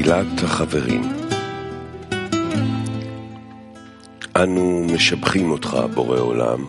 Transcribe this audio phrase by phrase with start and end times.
[0.00, 1.12] תפילת החברים
[4.36, 6.64] אנו משבחים אותך, בורא עולם,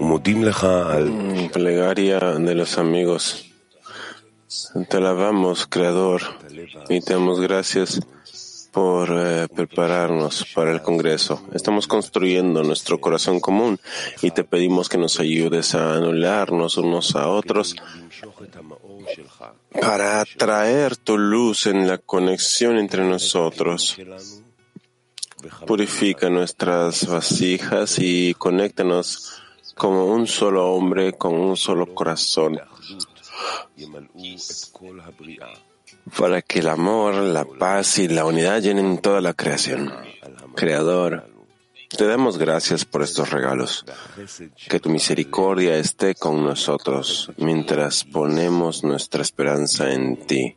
[0.00, 1.08] ומודים לך על...
[1.54, 3.44] Plegaria de los amigos.
[4.90, 6.20] Te alabamos, Creador,
[6.90, 8.00] y te damos gracias
[8.74, 11.46] por eh, prepararnos para el Congreso.
[11.54, 13.78] Estamos construyendo nuestro corazón común
[14.20, 17.76] y te pedimos que nos ayudes a anularnos unos a otros
[19.80, 23.96] para atraer tu luz en la conexión entre nosotros.
[25.66, 29.40] Purifica nuestras vasijas y conéctanos
[29.76, 32.60] como un solo hombre con un solo corazón
[36.18, 39.92] para que el amor, la paz y la unidad llenen toda la creación.
[40.54, 41.28] Creador,
[41.96, 43.84] te damos gracias por estos regalos.
[44.68, 50.56] Que tu misericordia esté con nosotros mientras ponemos nuestra esperanza en ti.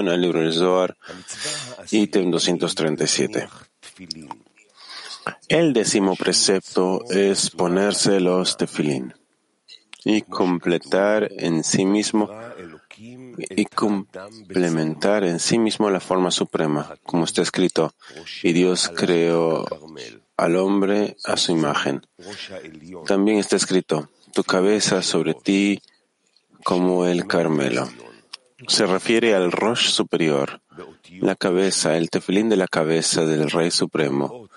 [0.00, 0.96] Al libro del Zohar,
[1.90, 3.48] ítem 237.
[5.48, 9.14] El décimo precepto es ponerse los tefilín
[10.04, 12.28] y completar en sí mismo
[12.98, 17.94] y complementar en sí mismo la forma suprema, como está escrito,
[18.42, 19.64] y Dios creó
[20.36, 22.04] al hombre a su imagen.
[23.06, 25.80] También está escrito, tu cabeza sobre ti
[26.64, 27.88] como el Carmelo
[28.68, 30.60] se refiere al Rosh superior,
[31.20, 34.48] la cabeza, el tefilín de la cabeza del Rey Supremo,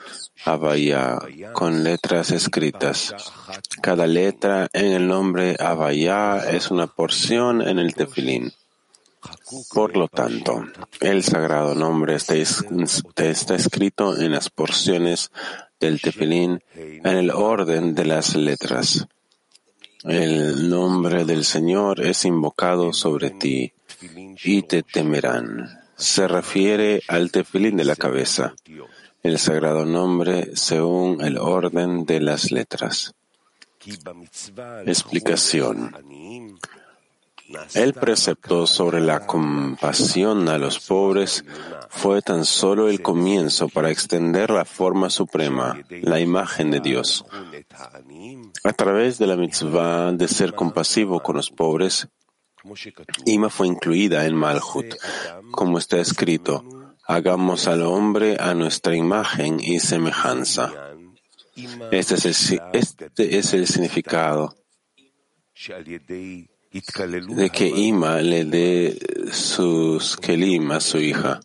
[0.46, 1.20] Abaya,
[1.54, 3.14] con letras escritas.
[3.82, 8.54] Cada letra en el nombre Abaya es una porción en el tefilín.
[9.74, 10.66] Por lo tanto,
[11.02, 15.32] el sagrado nombre está, está escrito en las porciones
[15.80, 19.08] del tefilín en el orden de las letras.
[20.04, 23.74] El nombre del Señor es invocado sobre ti
[24.44, 25.70] y te temerán.
[25.96, 28.54] Se refiere al tefilín de la cabeza,
[29.24, 33.14] el sagrado nombre según el orden de las letras.
[34.86, 35.96] Explicación.
[37.74, 41.46] El precepto sobre la compasión a los pobres
[41.90, 47.26] fue tan solo el comienzo para extender la forma suprema, la imagen de Dios.
[48.64, 52.10] A través de la mitzvah de ser compasivo con los pobres,
[53.26, 54.96] Ima fue incluida en Malhut,
[55.52, 56.64] como está escrito,
[57.06, 60.74] hagamos al hombre a nuestra imagen y semejanza.
[61.92, 62.62] Este es el,
[63.16, 64.56] este significado
[67.30, 69.00] de que Ima le dé
[69.32, 71.40] sus kelim a su hija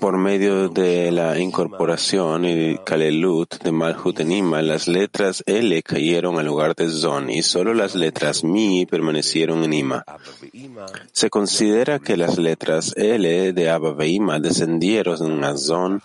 [0.00, 6.38] por medio de la incorporación y Kalelut de Malhut en Ima, las letras L cayeron
[6.38, 10.04] al lugar de Zon y solo las letras Mi permanecieron en Ima.
[11.12, 16.02] Se considera que las letras L de Abba e descendieron a Zon.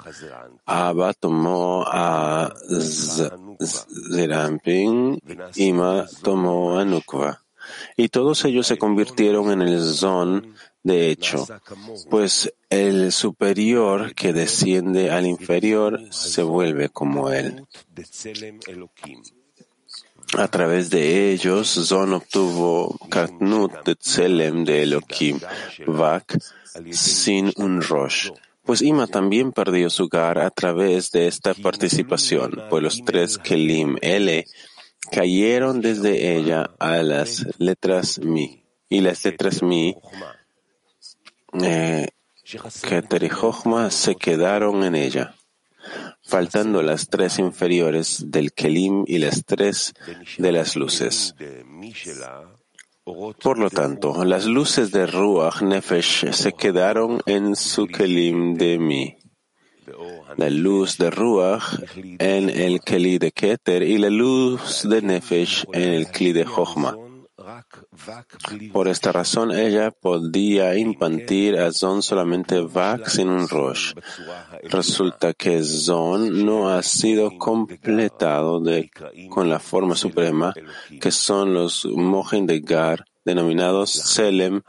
[0.66, 2.53] Abba tomó a
[4.13, 5.19] Zerampin,
[5.56, 7.44] Ima tomó a Nukva.
[7.96, 11.47] Y todos ellos se convirtieron en el Zon de hecho,
[12.09, 17.66] pues el superior que desciende al inferior se vuelve como él.
[20.38, 25.40] A través de ellos, Zon obtuvo Katnut de Tselem de Elohim,
[25.86, 26.40] Vak,
[26.92, 28.31] sin un Rosh.
[28.63, 33.98] Pues Ima también perdió su gar a través de esta participación, pues los tres Kelim
[34.02, 34.46] L
[35.12, 39.96] cayeron desde ella a las letras Mi, y las letras Mi
[41.53, 42.07] eh,
[42.88, 45.35] Keter y Jochma se quedaron en ella,
[46.23, 49.94] faltando las tres inferiores del Kelim y las tres
[50.38, 51.36] de las luces.
[53.03, 59.18] Por lo tanto, las luces de Ruach Nefesh se quedaron en su Kelim de Mi.
[60.38, 61.80] La luz de Ruach
[62.19, 66.95] en el Keli de Keter y la luz de Nefesh en el Kli de Jochma.
[68.71, 73.93] Por esta razón, ella podía impartir a Zon solamente Vak sin un Rosh.
[74.63, 78.89] Resulta que Zon no ha sido completado de,
[79.29, 80.53] con la forma suprema,
[81.01, 84.62] que son los Mohin de Gar denominados Selem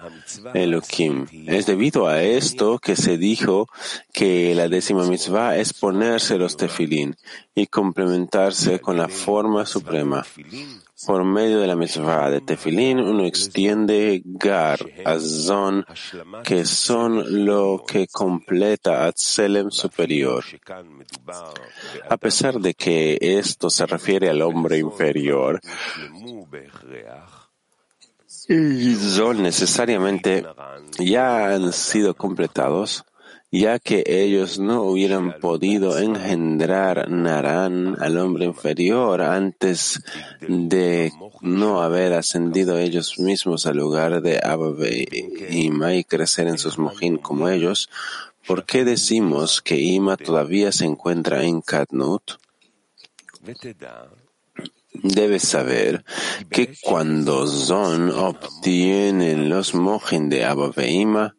[0.55, 1.27] Elohim.
[1.47, 3.69] Es debido a esto que se dijo
[4.13, 7.17] que la décima mitzvah es ponerse los tefilín
[7.55, 10.25] y complementarse con la forma suprema.
[11.05, 15.85] Por medio de la mitzvah de tefilín, uno extiende gar, azon,
[16.45, 20.45] que son lo que completa a Selem superior.
[22.09, 25.61] A pesar de que esto se refiere al hombre inferior,
[28.49, 30.45] y son necesariamente
[30.99, 33.05] ya han sido completados,
[33.51, 40.03] ya que ellos no hubieran podido engendrar Narán al hombre inferior antes
[40.41, 41.13] de
[41.43, 44.73] no haber ascendido ellos mismos al lugar de Abba
[45.51, 47.91] Ima y crecer en sus mojín como ellos,
[48.47, 52.23] ¿por qué decimos que Ima todavía se encuentra en Katnut?
[54.93, 56.05] Debes saber
[56.51, 61.35] que cuando Zon obtienen los mojín de Abba Ima,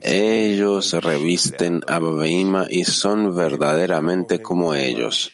[0.00, 5.32] ellos revisten a Babaima y son verdaderamente como ellos.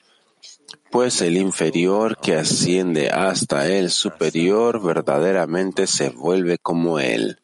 [0.91, 7.39] Pues el inferior que asciende hasta el superior verdaderamente se vuelve como él.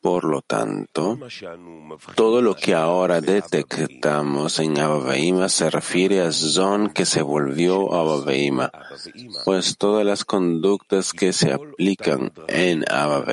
[0.00, 1.18] Por lo tanto,
[2.14, 8.70] todo lo que ahora detectamos en Abba se refiere a Zon que se volvió Abba
[9.44, 13.24] pues todas las conductas que se aplican en Abba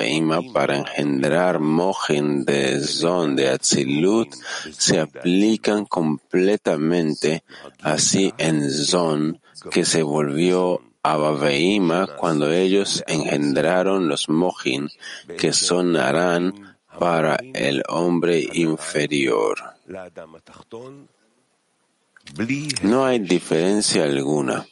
[0.52, 4.32] para engendrar Mojen de Zon de Atzilut
[4.70, 7.44] se aplican completamente
[7.82, 9.40] así en Zon
[9.70, 14.88] que se volvió Abba cuando ellos engendraron los Mohin,
[15.36, 19.58] que son Arán para el hombre inferior.
[22.82, 24.64] No hay diferencia alguna.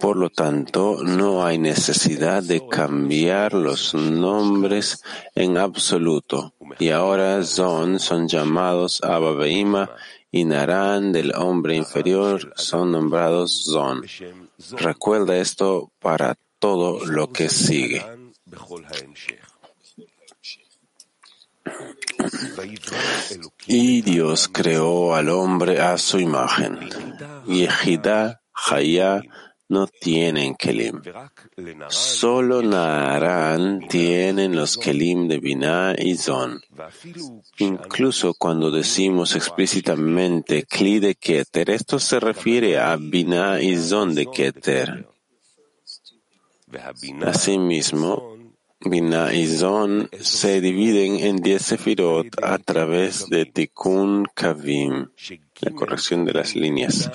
[0.00, 5.02] Por lo tanto, no hay necesidad de cambiar los nombres
[5.34, 6.54] en absoluto.
[6.78, 9.44] Y ahora Zon son llamados Abba
[10.30, 14.02] y Narán del hombre inferior son nombrados Zon.
[14.72, 18.04] Recuerda esto para todo lo que sigue.
[23.66, 26.90] Y Dios creó al hombre a su imagen.
[29.74, 31.02] No tienen Kelim.
[31.88, 36.60] Solo Naran tienen los Kelim de Binah y Zon.
[37.58, 44.26] Incluso cuando decimos explícitamente Kli de Keter, esto se refiere a Binah y Zon de
[44.26, 45.08] Keter.
[47.26, 48.36] Asimismo,
[48.80, 55.08] Binah y Zon se dividen en diez sefirot a través de Tikkun Kavim,
[55.60, 57.10] la corrección de las líneas.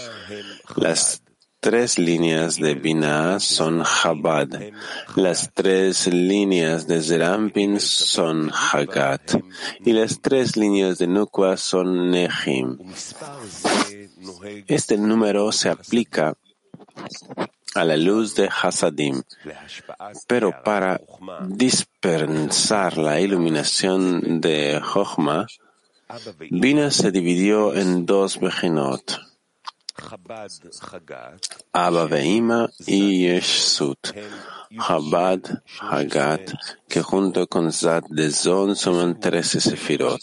[0.76, 1.22] Las
[1.60, 4.50] tres líneas de Binah son Chabad.
[5.16, 9.42] Las tres líneas de Zerampin son Hagat.
[9.86, 12.78] Y las tres líneas de Nukwa son Nehim.
[14.68, 16.36] Este número se aplica
[17.76, 19.22] a la luz de Hasadim.
[20.28, 21.02] Pero para
[21.48, 25.48] dispensar la iluminación de Jochma,
[26.50, 29.29] Bina se dividió en dos Bejinot.
[31.74, 34.14] Abba Veima y Yeshut,
[34.72, 35.42] Chabad,
[35.80, 36.54] Hagat,
[36.88, 40.22] que junto con Zad de Zon suman trece sefirot.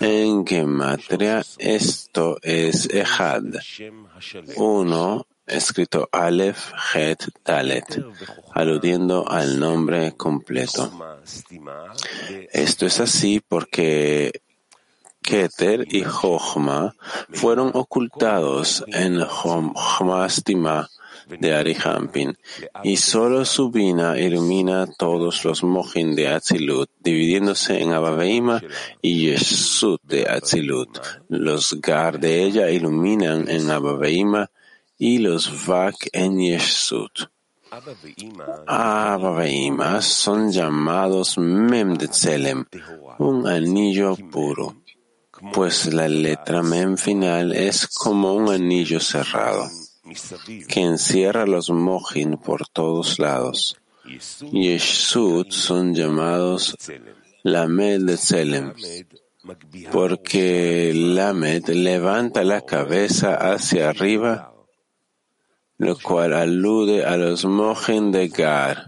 [0.00, 3.44] En Gematria esto es Echad,
[4.56, 8.04] uno escrito Aleph, Het, Dalet,
[8.52, 10.90] aludiendo al nombre completo.
[12.52, 14.42] Esto es así porque
[15.26, 16.94] Keter y Jochma
[17.32, 20.88] fueron ocultados en Jochma
[21.40, 22.38] de Arihampin,
[22.84, 28.62] y solo su vina ilumina todos los mojin de Atzilut, dividiéndose en Abaveima
[29.02, 31.00] y Yeshut de Atzilut.
[31.28, 34.48] Los Gar de ella iluminan en Abaveima
[34.96, 37.28] y los Vak en Yeshut.
[38.68, 42.64] Abaveima son llamados Mem de Tselem,
[43.18, 44.85] un anillo puro
[45.52, 49.68] pues la letra mem final es como un anillo cerrado
[50.68, 53.76] que encierra los mojin por todos lados.
[54.52, 56.76] Yeshut son llamados
[57.42, 58.72] Lamed de Tselem,
[59.90, 64.54] porque Lamed levanta la cabeza hacia arriba,
[65.78, 68.86] lo cual alude a los mojin de Gar,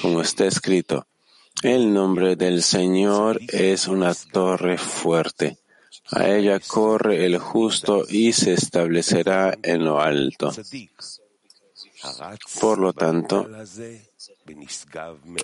[0.00, 1.06] como está escrito.
[1.62, 5.58] El nombre del Señor es una torre fuerte
[6.12, 10.52] a ella corre el justo y se establecerá en lo alto.
[12.60, 13.48] Por lo tanto,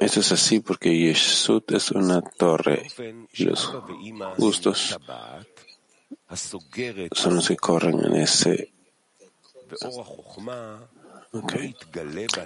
[0.01, 2.87] esto es así porque Yeshut es una torre
[3.33, 3.67] y los
[4.37, 4.99] justos
[7.13, 8.73] son los que corren en ese.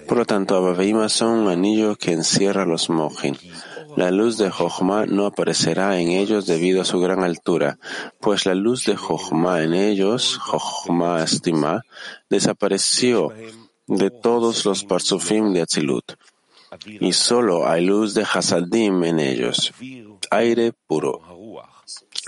[0.07, 3.37] Por lo tanto, Abba son un anillo que encierra los mojin.
[3.97, 7.79] La luz de Jochma no aparecerá en ellos debido a su gran altura,
[8.21, 11.81] pues la luz de Jochma en ellos, Jochma estima,
[12.29, 13.33] desapareció
[13.87, 16.13] de todos los parsufim de Atzilut.
[16.85, 19.73] Y solo hay luz de Hasadim en ellos,
[20.29, 21.23] aire puro.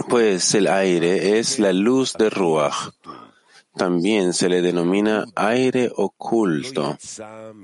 [0.07, 2.93] Pues el aire es la luz de Ruach.
[3.79, 6.98] También se le denomina aire oculto,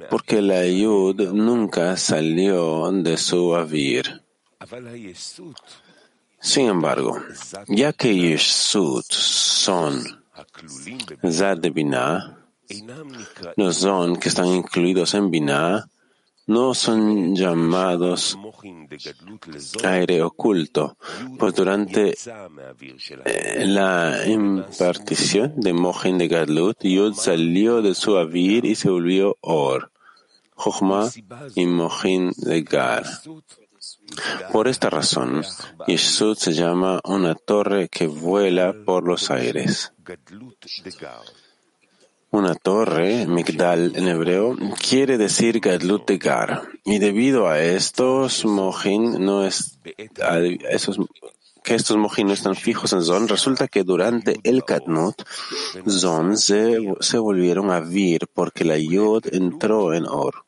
[0.09, 4.21] porque la Yud nunca salió de su avir.
[6.39, 7.19] Sin embargo,
[7.67, 10.23] ya que Yeshut son
[11.29, 12.37] Zad de Binah,
[13.57, 15.85] los Zon que están incluidos en Binah,
[16.47, 18.37] no son llamados
[19.83, 20.97] aire oculto,
[21.39, 22.15] pues durante
[23.25, 29.37] eh, la impartición de Mohin de Gadlut, Yud salió de su avir y se volvió
[29.41, 29.91] Or,
[30.55, 31.09] Jochma
[31.55, 33.05] y Mohin de Gar.
[34.51, 35.43] Por esta razón,
[35.87, 39.93] Yeshut se llama una torre que vuela por los aires.
[42.35, 44.57] Una torre, Migdal en hebreo,
[44.89, 46.63] quiere decir Gadlut de Gar.
[46.83, 49.79] Y debido a estos mojin no es,
[50.69, 50.99] esos,
[51.63, 55.23] que estos mojin no están fijos en Zon, resulta que durante el Katnut,
[55.87, 60.43] Zon se, se volvieron a Vir porque la Yod entró en Or.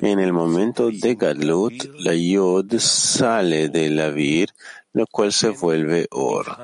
[0.00, 4.50] En el momento de Gadlut, la Yod sale de la Vir
[4.92, 6.56] lo cual se vuelve Or.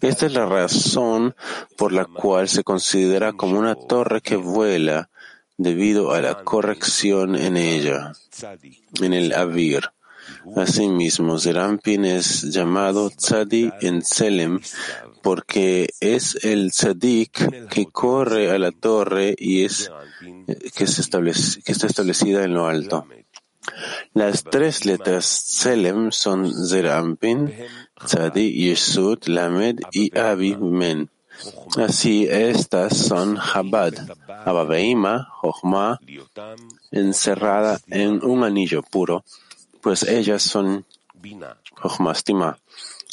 [0.00, 1.34] Esta es la razón
[1.76, 5.10] por la cual se considera como una torre que vuela
[5.56, 8.12] debido a la corrección en ella,
[9.00, 9.90] en el Avir.
[10.56, 14.60] Asimismo, Zerampin es llamado Tzadi en Selem
[15.22, 19.90] porque es el tzadik que corre a la torre y es
[20.74, 23.06] que, se establece, que está establecida en lo alto.
[24.14, 27.52] Las tres letras Selem son Zerampin,
[28.04, 31.10] Tzadi, Yesud, Lamed y Abi Men.
[31.76, 33.94] Así estas son Chabad,
[34.28, 35.98] Ababeima, Jochma,
[36.90, 39.24] encerrada en un anillo puro,
[39.80, 40.84] pues ellas son
[41.76, 42.58] Jochma Stima.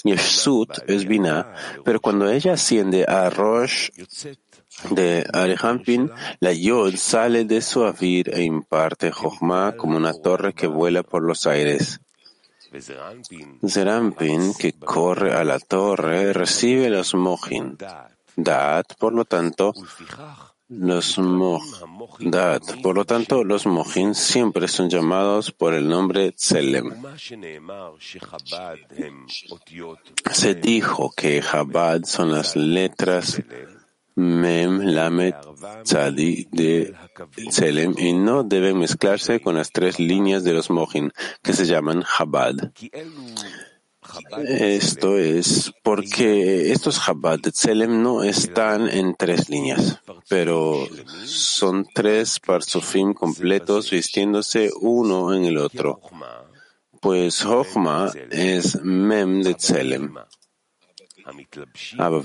[0.04, 3.90] Yeshut es Bina, pero cuando ella asciende a Rosh
[4.92, 10.68] de Arihampin, la Yod sale de su avir e imparte Jochma como una torre que
[10.68, 12.00] vuela por los aires.
[13.66, 17.78] Zerampin, que corre a la torre, recibe los Mojin.
[18.36, 19.74] Daat, por lo tanto,
[20.70, 22.82] los Mochdat.
[22.84, 26.94] Por lo tanto, los Mojin siempre son llamados por el nombre Tselem.
[30.32, 33.42] Se dijo que Chabad son las letras
[34.18, 35.36] Mem, Lamed,
[35.84, 36.92] Tzadi de
[37.50, 42.04] Tselem y no deben mezclarse con las tres líneas de los Mojin que se llaman
[42.04, 42.56] Chabad.
[44.48, 50.88] Esto es porque estos Chabad de Tselem no están en tres líneas, pero
[51.26, 56.02] son tres parsufim completos vistiéndose uno en el otro.
[57.00, 60.16] Pues Jochma es Mem de Tselem.
[61.98, 62.22] Abba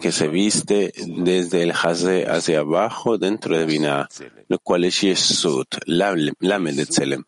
[0.00, 4.08] que se viste desde el Haze hacia abajo dentro de Binah,
[4.48, 7.24] lo cual es Yesud, Lamed de Tselem.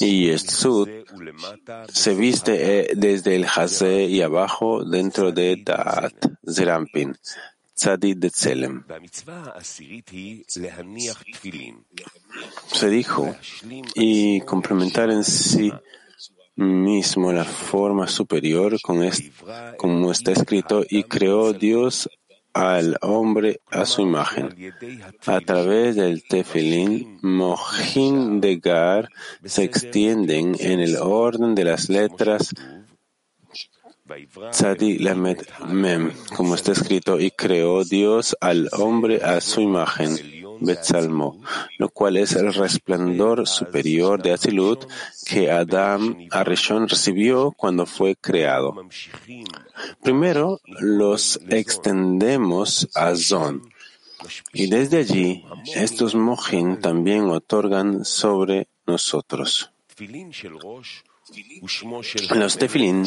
[0.00, 0.88] Y Yesud
[1.92, 6.14] se viste eh, desde el Haze y abajo dentro de Da'at,
[6.48, 7.14] Zerampin.
[7.74, 7.98] Se
[12.88, 13.36] dijo,
[13.94, 15.70] y complementar en sí
[16.58, 19.08] mismo la forma superior con
[19.76, 22.10] como está escrito, y creó Dios
[22.52, 24.74] al hombre a su imagen.
[25.26, 29.08] A través del tefilín, Mohin de Gar
[29.44, 32.52] se extienden en el orden de las letras
[34.50, 40.37] Tzadi Lamed Mem, como está escrito, y creó Dios al hombre a su imagen.
[40.60, 41.40] Betzalmo,
[41.78, 44.86] lo cual es el resplandor superior de Atzilut
[45.26, 48.74] que Adam Arishon recibió cuando fue creado.
[50.02, 53.62] Primero los extendemos a Zon,
[54.52, 59.70] y desde allí estos Mohin también otorgan sobre nosotros.
[62.34, 63.06] Los tefilín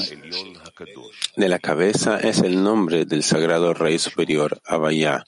[1.36, 5.26] de la cabeza es el nombre del sagrado Rey Superior, Abaya,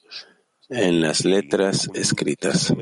[0.74, 2.74] en las letras escritas.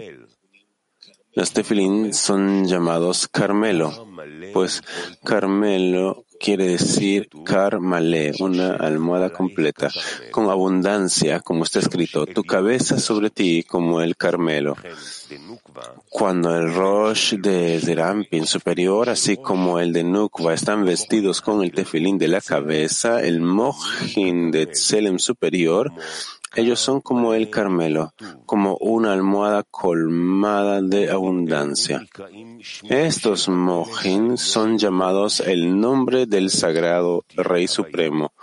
[1.34, 4.06] Los tefilín son llamados Carmelo,
[4.54, 4.84] pues
[5.24, 9.90] Carmelo quiere decir Carmale, una almohada completa,
[10.32, 14.76] con abundancia, como está escrito, tu cabeza sobre ti como el Carmelo.
[16.10, 21.72] Cuando el Rosh de Zerampin superior, así como el de Nukva, están vestidos con el
[21.72, 25.94] tefilín de la cabeza, el Mojin de Tselem superior
[26.56, 28.14] ellos son como el Carmelo,
[28.46, 32.06] como una almohada colmada de abundancia.
[32.90, 38.34] Estos mojin son llamados el nombre del sagrado Rey Supremo,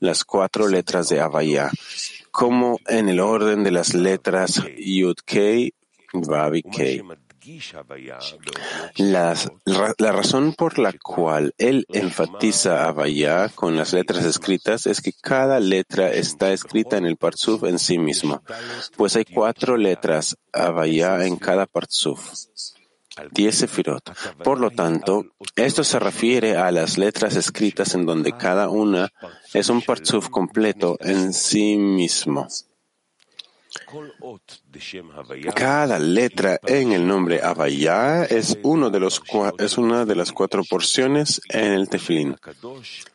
[0.00, 1.70] las cuatro letras de Avaya,
[2.30, 5.72] como en el orden de las letras Yud Kei,
[8.96, 15.58] La, razón por la cual él enfatiza a con las letras escritas es que cada
[15.58, 18.42] letra está escrita en el Parsuf en sí mismo,
[18.96, 22.30] pues hay cuatro letras Avaya en cada Parsuf.
[23.30, 24.10] Diez sefirot.
[24.42, 29.10] Por lo tanto, esto se refiere a las letras escritas en donde cada una
[29.52, 32.46] es un Parsuf completo en sí mismo.
[35.54, 38.56] Cada letra en el nombre Avaya es,
[39.58, 42.36] es una de las cuatro porciones en el tefilín.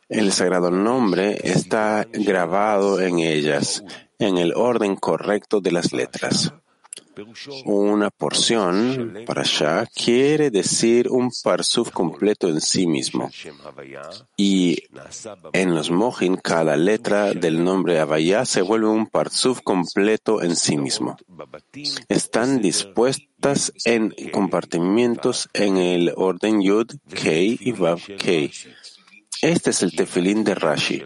[0.08, 3.82] El sagrado nombre está grabado en ellas,
[4.18, 6.52] en el orden correcto de las letras.
[7.64, 13.30] Una porción, para allá, quiere decir un parsuf completo en sí mismo.
[14.36, 14.84] Y
[15.52, 20.76] en los mojin, cada letra del nombre Avaya se vuelve un parsuf completo en sí
[20.76, 21.16] mismo.
[22.08, 28.52] Están dispuestas en compartimientos en el orden Yud, Kei y Vav, Kei.
[29.40, 31.02] Este es el tefilín de Rashi,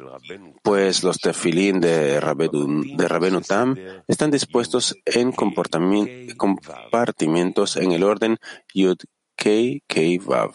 [0.63, 3.77] pues los tefilín de Rabenu Tam
[4.09, 8.39] están dispuestos en compartimientos en el orden
[8.75, 8.99] Yud
[9.37, 10.55] Kei Kei Vav.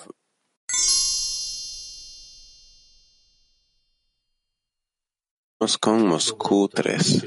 [5.81, 7.24] con Moscú 3.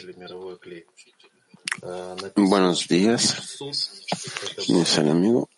[2.36, 3.58] Buenos días,
[4.68, 5.48] mi amigo.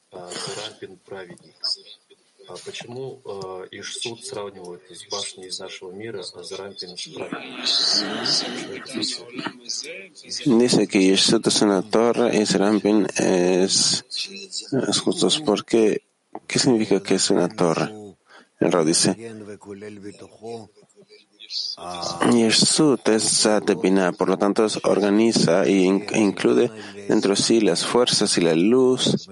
[10.46, 14.04] Dice que Yeshut es una torre y Serampin es,
[14.88, 15.40] es justos.
[15.40, 16.02] ¿Por qué?
[16.46, 17.90] ¿Qué significa que es una torre?
[18.60, 19.16] El Rao dice,
[22.32, 23.48] Yeshut es
[23.82, 26.70] Binah, por lo tanto organiza e incluye
[27.08, 29.28] dentro de sí las fuerzas y la luz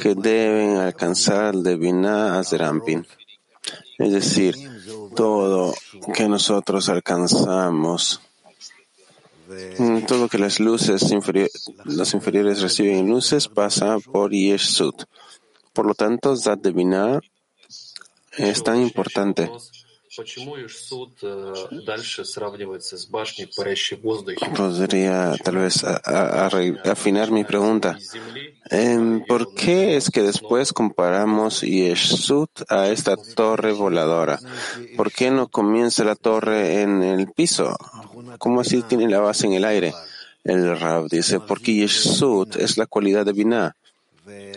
[0.00, 3.06] que deben alcanzar de Binah a Zerampin.
[3.98, 4.56] Es decir,
[5.16, 5.74] todo
[6.14, 8.20] que nosotros alcanzamos,
[10.06, 11.02] todo que las luces
[11.84, 15.04] los inferiores reciben luces pasa por Yeshut.
[15.72, 17.20] Por lo tanto, Zat de Binah
[18.36, 19.50] es tan importante.
[24.56, 27.98] Podría tal vez afinar mi pregunta.
[29.26, 34.38] ¿Por qué es que después comparamos Yeshut a esta torre voladora?
[34.96, 37.76] ¿Por qué no comienza la torre en el piso?
[38.38, 39.94] ¿Cómo así tiene la base en el aire?
[40.44, 43.76] El Rab dice, porque Yeshut es la cualidad de Binah.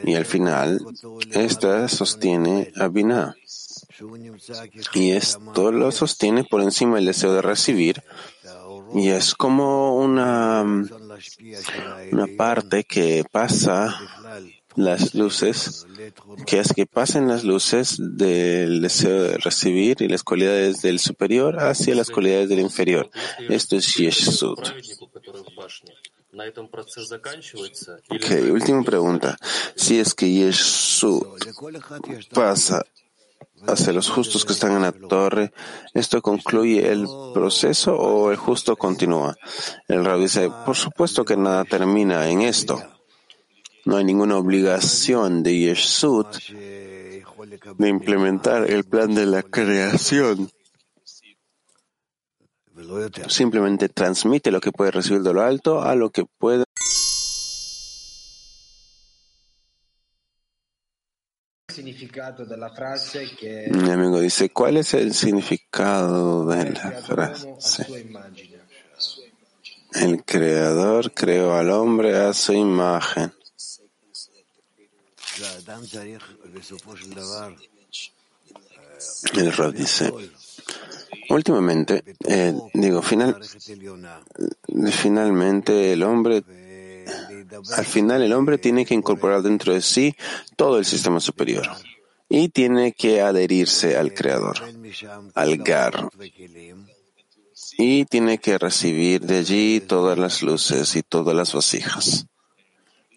[0.04, 0.86] Y al final,
[1.32, 3.36] esta sostiene a Binah.
[4.94, 8.04] Y esto lo sostiene por encima del deseo de recibir.
[8.94, 10.64] Y es como una,
[12.12, 14.00] una parte que pasa
[14.76, 15.88] las luces,
[16.46, 21.60] que hace que pasen las luces del deseo de recibir y las cualidades del superior
[21.60, 23.10] hacia las cualidades del inferior.
[23.50, 24.60] Esto es Yeshut.
[28.10, 29.38] Ok, última pregunta.
[29.76, 31.26] Si es que Yeshut
[32.34, 32.86] pasa
[33.65, 35.52] hacia los justos que están en la torre,
[35.93, 39.36] ¿esto concluye el proceso o el justo continúa?
[39.88, 42.82] El rabbi dice, por supuesto que nada termina en esto.
[43.86, 46.28] No hay ninguna obligación de Yeshut
[47.78, 50.50] de implementar el plan de la creación.
[53.28, 56.65] Simplemente transmite lo que puede recibir de lo alto a lo que puede
[63.72, 67.88] Mi amigo dice, ¿cuál es el significado de la frase?
[69.94, 73.32] El creador creó al hombre a su imagen.
[79.34, 80.12] El Rod dice,
[81.30, 83.40] últimamente, eh, digo, final,
[84.92, 86.44] finalmente el hombre
[87.76, 90.15] Al final el hombre tiene que incorporar dentro de sí
[90.56, 91.67] todo el sistema superior
[92.30, 94.58] y tiene que adherirse al Creador,
[95.34, 96.10] al Gar,
[97.78, 102.26] y tiene que recibir de allí todas las luces y todas las vasijas.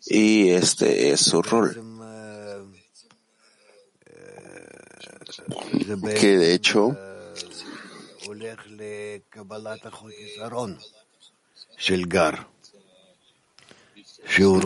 [0.07, 1.83] Y este es su rol.
[6.19, 6.97] Que de hecho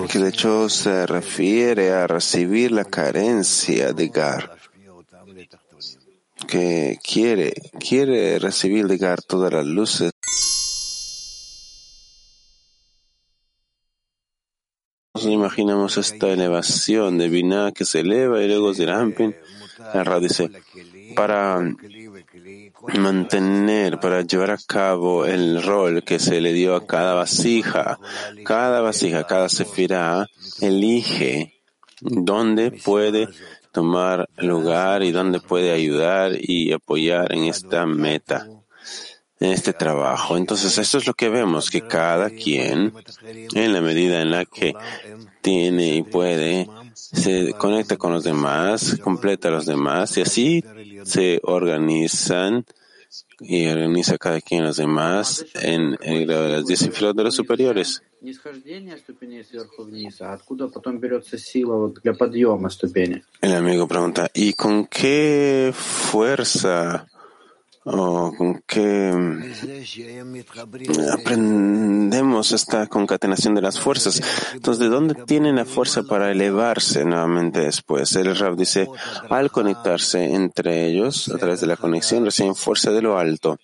[0.06, 4.58] que de hecho se refiere a recibir la carencia de Gar,
[6.46, 10.12] que quiere, quiere recibir de Gar todas las luces.
[15.14, 19.34] Nos imaginamos esta elevación de Binah que se eleva y luego de Rampin.
[19.94, 20.50] El dice,
[21.16, 21.58] para
[22.92, 27.98] mantener, para llevar a cabo el rol que se le dio a cada vasija,
[28.44, 30.26] cada vasija, cada sefirá,
[30.60, 31.62] elige
[32.00, 33.28] dónde puede
[33.72, 38.46] tomar lugar y dónde puede ayudar y apoyar en esta meta,
[39.40, 40.36] en este trabajo.
[40.36, 42.92] Entonces, esto es lo que vemos, que cada quien,
[43.22, 44.74] en la medida en la que
[45.40, 46.68] tiene y puede,
[47.14, 50.64] se conecta con los demás, completa a los demás y así
[51.04, 52.64] se organizan
[53.40, 57.34] y organiza cada quien a los demás en el grado de las diez de los
[57.34, 58.02] superiores.
[63.42, 67.06] El amigo pregunta, ¿y con qué fuerza
[67.84, 69.12] o con qué
[71.12, 74.20] aprendemos esta concatenación de las fuerzas.
[74.54, 78.14] Entonces, ¿de dónde tienen la fuerza para elevarse nuevamente después?
[78.16, 78.88] El Rab dice,
[79.28, 83.58] al conectarse entre ellos, a través de la conexión, reciben fuerza de lo alto,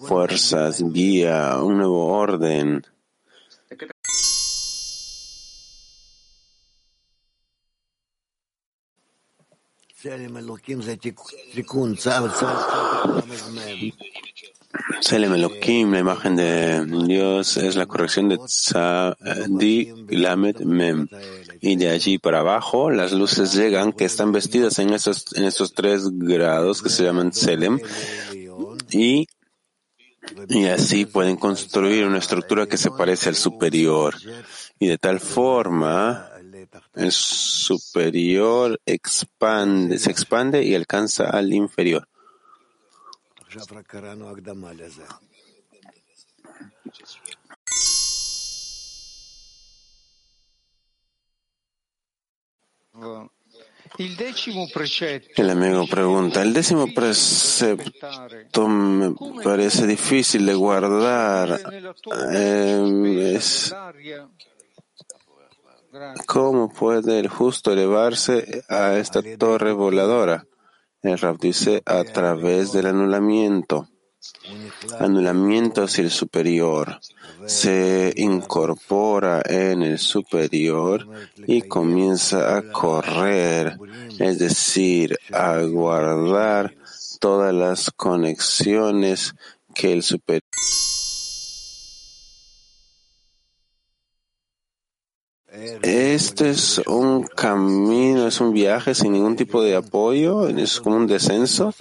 [0.00, 2.82] fuerzas, guía, un nuevo orden.
[15.00, 21.08] Selem Elohim, la imagen de Dios, es la corrección de Tzadi Lamed Mem.
[21.60, 25.72] Y de allí para abajo, las luces llegan que están vestidas en esos, en esos
[25.74, 27.78] tres grados que se llaman Selem.
[28.90, 29.26] Y,
[30.48, 34.14] y así pueden construir una estructura que se parece al superior.
[34.78, 36.28] Y de tal forma,
[36.94, 42.08] el superior expande, se expande y alcanza al inferior.
[55.36, 61.60] El amigo pregunta, el décimo precepto me parece difícil de guardar.
[62.32, 63.74] Eh, es,
[66.26, 70.46] ¿Cómo puede el justo elevarse a esta torre voladora?
[71.02, 73.88] El Rab dice a través del anulamiento.
[74.98, 77.00] Anulamiento hacia el superior.
[77.46, 81.08] Se incorpora en el superior
[81.46, 83.78] y comienza a correr,
[84.18, 86.74] es decir, a guardar
[87.20, 89.34] todas las conexiones
[89.74, 90.42] que el superior
[95.82, 101.06] Este es un camino, es un viaje sin ningún tipo de apoyo, es como un
[101.06, 101.74] descenso.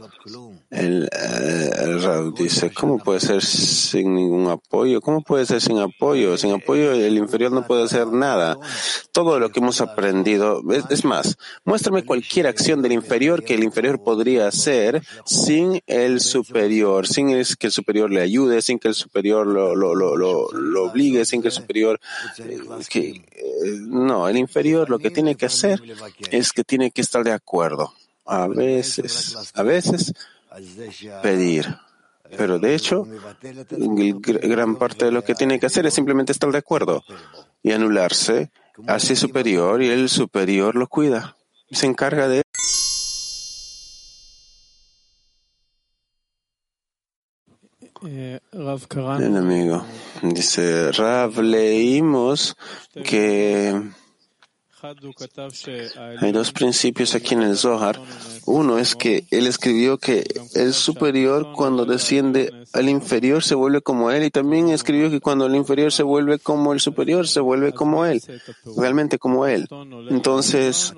[0.70, 5.00] El, eh, dice, ¿cómo puede ser sin ningún apoyo?
[5.02, 6.38] ¿Cómo puede ser sin apoyo?
[6.38, 8.58] Sin apoyo el inferior no puede hacer nada.
[9.12, 14.04] Todo lo que hemos aprendido, es, más, muéstrame cualquier acción del inferior que el inferior
[14.04, 19.48] podría hacer sin el superior, sin que el superior le ayude, sin que el superior
[19.48, 22.00] lo, lo, lo, lo, obligue, sin que el superior...
[22.40, 25.82] Eh, que, eh, no, el inferior lo que tiene que hacer
[26.32, 27.94] es que tiene que estar de acuerdo.
[28.26, 30.14] A veces, a veces
[31.24, 31.78] pedir.
[32.36, 33.08] Pero de hecho,
[33.72, 37.04] gran parte de lo que tiene que hacer es simplemente estar de acuerdo
[37.64, 38.52] y anularse
[38.88, 41.38] hacia el superior y el superior lo cuida.
[41.72, 42.44] Se encarga de
[48.02, 49.84] el amigo
[50.22, 52.56] dice, Rav, leímos
[53.04, 53.74] que
[56.20, 58.00] hay dos principios aquí en el Zohar.
[58.46, 64.12] Uno es que él escribió que el superior cuando desciende al inferior se vuelve como
[64.12, 67.74] él y también escribió que cuando el inferior se vuelve como el superior se vuelve
[67.74, 68.22] como él,
[68.78, 69.68] realmente como él.
[70.10, 70.94] Entonces,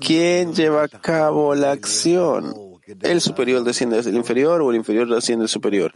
[0.00, 2.65] ¿quién lleva a cabo la acción?
[3.02, 5.92] ¿El superior desciende del inferior o el inferior desciende del superior?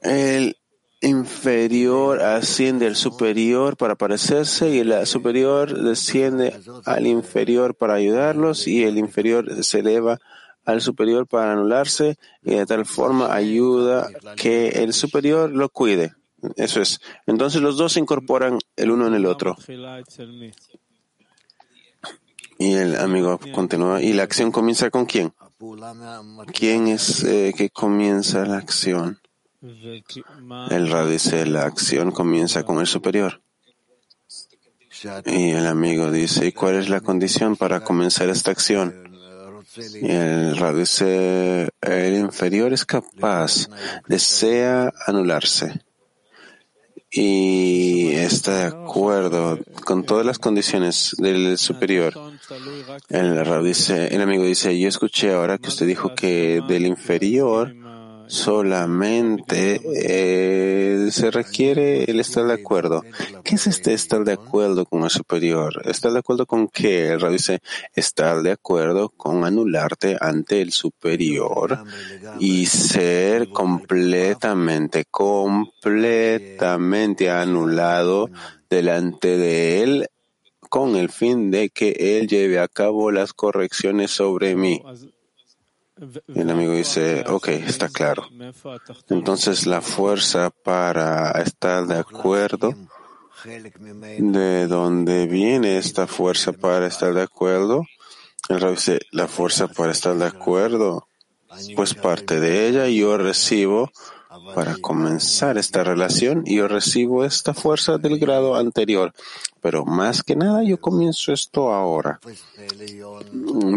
[0.00, 0.56] El
[1.00, 8.84] inferior asciende al superior para parecerse y el superior desciende al inferior para ayudarlos y
[8.84, 10.18] el inferior se eleva
[10.64, 16.14] al superior para anularse y de tal forma ayuda que el superior lo cuide.
[16.56, 17.00] Eso es.
[17.26, 19.56] Entonces los dos se incorporan el uno en el otro.
[22.62, 24.00] Y el amigo continúa.
[24.00, 25.34] ¿Y la acción comienza con quién?
[26.54, 29.18] ¿Quién es eh, que comienza la acción?
[30.70, 33.42] El Ra dice, la acción comienza con el superior.
[35.26, 39.10] Y el amigo dice, ¿y cuál es la condición para comenzar esta acción?
[40.00, 43.68] Y el Ra dice, el inferior es capaz,
[44.06, 45.82] desea anularse
[47.12, 52.14] y está de acuerdo con todas las condiciones del superior.
[53.10, 57.74] El, el amigo dice, yo escuché ahora que usted dijo que del inferior
[58.32, 63.02] solamente eh, se requiere el estar de acuerdo.
[63.44, 65.82] ¿Qué es este estar de acuerdo con el superior?
[65.84, 67.08] ¿Estar de acuerdo con qué?
[67.08, 67.60] El dice,
[67.94, 71.84] estar de acuerdo con anularte ante el superior
[72.40, 78.30] y ser completamente, completamente anulado
[78.70, 80.08] delante de él
[80.70, 84.82] con el fin de que él lleve a cabo las correcciones sobre mí.
[86.34, 88.28] El amigo dice, ok, está claro.
[89.08, 92.74] Entonces la fuerza para estar de acuerdo,
[93.44, 97.86] ¿de dónde viene esta fuerza para estar de acuerdo?
[98.48, 101.06] El rabbi dice, la fuerza para estar de acuerdo,
[101.76, 103.92] pues parte de ella yo recibo
[104.54, 109.12] para comenzar esta relación yo recibo esta fuerza del grado anterior.
[109.60, 112.20] Pero más que nada yo comienzo esto ahora.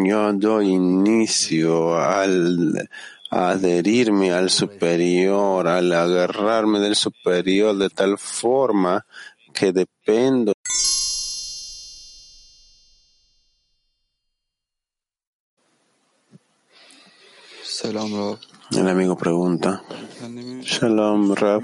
[0.03, 2.89] Yo doy inicio al
[3.29, 9.05] adherirme al superior, al agarrarme del superior de tal forma
[9.53, 10.53] que dependo
[18.71, 19.83] El amigo pregunta.
[20.61, 21.63] Shalom, Rab.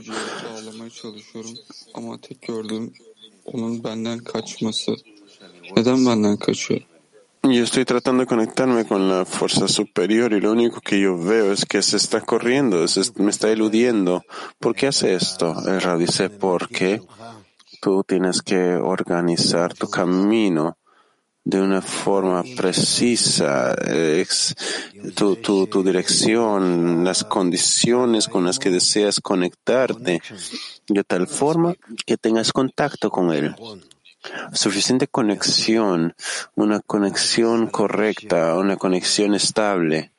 [7.43, 11.51] Yo estoy tratando de conectarme con la fuerza superior y lo único que yo veo
[11.51, 12.85] es que se está corriendo,
[13.15, 14.23] me está eludiendo.
[14.59, 15.55] ¿Por qué hace esto?
[15.67, 17.01] El Rab dice, porque
[17.81, 20.77] tú tienes que organizar tu camino
[21.43, 23.75] de una forma precisa
[25.15, 30.21] tu, tu, dirección, las condiciones con las que deseas conectarte,
[30.87, 31.75] de tal forma
[32.05, 33.55] que tengas contacto con Él.
[34.53, 36.13] Suficiente conexión,
[36.55, 40.11] una conexión correcta, una conexión estable.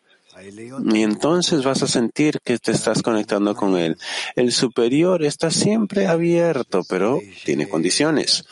[0.93, 3.97] Y entonces vas a sentir que te estás conectando con Él.
[4.35, 8.45] El superior está siempre abierto, pero tiene condiciones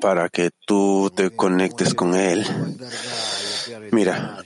[0.00, 2.44] para que tú te conectes con Él.
[3.92, 4.38] Mira,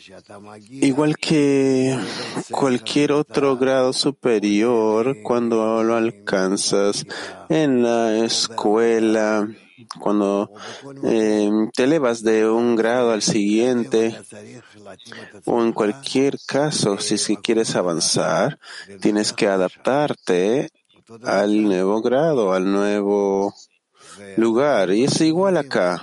[0.71, 1.99] igual que
[2.51, 7.05] cualquier otro grado superior, cuando lo alcanzas
[7.49, 9.49] en la escuela,
[9.99, 10.51] cuando
[11.05, 14.17] eh, te elevas de un grado al siguiente,
[15.47, 18.59] o en cualquier caso, si quieres avanzar,
[19.01, 20.71] tienes que adaptarte
[21.25, 23.55] al nuevo grado, al nuevo
[24.37, 24.91] lugar.
[24.91, 26.01] Y es igual acá.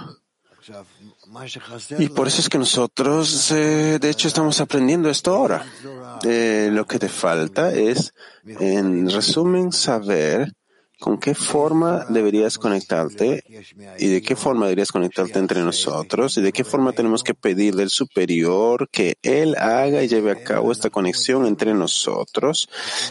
[2.00, 5.66] Y por eso es que nosotros, eh, de hecho, estamos aprendiendo esto ahora.
[6.24, 8.14] Eh, lo que te falta es,
[8.46, 10.54] en resumen, saber
[11.06, 13.44] con qué forma deberías conectarte
[14.00, 17.76] y de qué forma deberías conectarte entre nosotros y de qué forma tenemos que pedir
[17.76, 22.68] del superior que Él haga y lleve a cabo esta conexión entre nosotros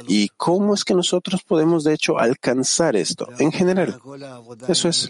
[0.09, 4.01] y cómo es que nosotros podemos, de hecho, alcanzar esto en general.
[4.67, 5.09] Eso es.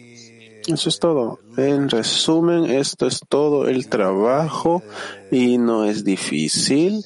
[0.67, 1.41] Eso es todo.
[1.57, 4.83] En resumen, esto es todo el trabajo
[5.31, 7.03] y no es difícil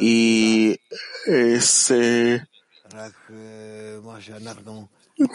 [0.00, 0.80] y
[1.26, 2.42] es eh,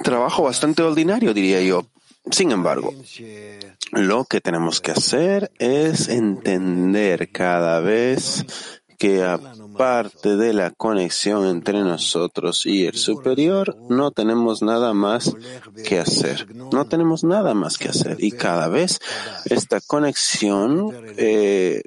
[0.03, 1.85] trabajo bastante ordinario, diría yo.
[2.29, 2.93] Sin embargo,
[3.91, 8.45] lo que tenemos que hacer es entender cada vez
[9.01, 15.35] que aparte de la conexión entre nosotros y el superior, no tenemos nada más
[15.83, 16.45] que hacer.
[16.71, 18.17] No tenemos nada más que hacer.
[18.19, 18.99] Y cada vez
[19.45, 21.81] esta conexión eh,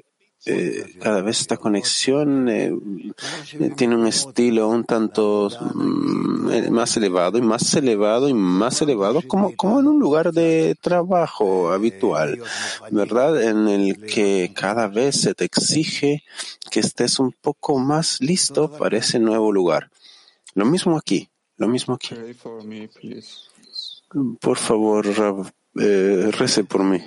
[0.47, 2.71] eh, cada vez esta conexión eh,
[3.75, 9.55] tiene un estilo un tanto mm, más elevado y más elevado y más elevado como,
[9.55, 12.43] como en un lugar de trabajo habitual,
[12.91, 13.41] ¿verdad?
[13.41, 16.23] En el que cada vez se te exige
[16.69, 19.89] que estés un poco más listo para ese nuevo lugar.
[20.53, 21.27] Lo mismo aquí,
[21.57, 22.15] lo mismo aquí.
[24.39, 25.05] Por favor,
[25.79, 27.01] eh, rece por mí.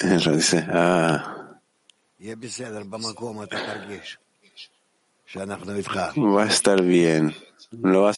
[0.00, 1.60] Eh, ah.
[6.16, 7.34] Va a estar bien.
[7.70, 8.16] Lo vas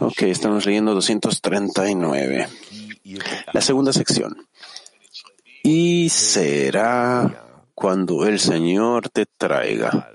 [0.00, 2.48] Ok, estamos leyendo 239.
[3.52, 4.46] La segunda sección.
[5.62, 10.10] Y será cuando el Señor te traiga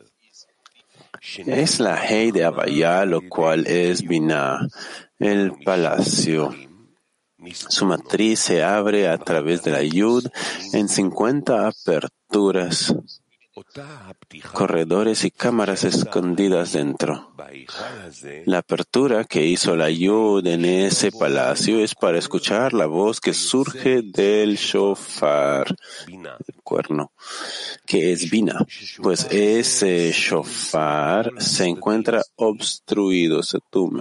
[1.22, 4.68] es la Hei de Abaya, lo cual es Binah,
[5.20, 6.52] el palacio.
[7.54, 10.26] Su matriz se abre a través de la Yud
[10.74, 12.96] en 50 aperturas,
[14.54, 17.34] corredores y cámaras escondidas dentro.
[18.46, 23.34] La apertura que hizo la Yud en ese palacio es para escuchar la voz que
[23.34, 25.68] surge del shofar,
[26.08, 27.12] el cuerno,
[27.86, 28.66] que es Bina,
[29.02, 33.42] pues ese shofar se encuentra obstruido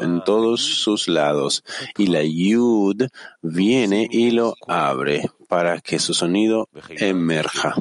[0.00, 1.64] en todos sus lados
[1.98, 3.08] y la Yud
[3.42, 7.74] viene y lo abre para que su sonido emerja.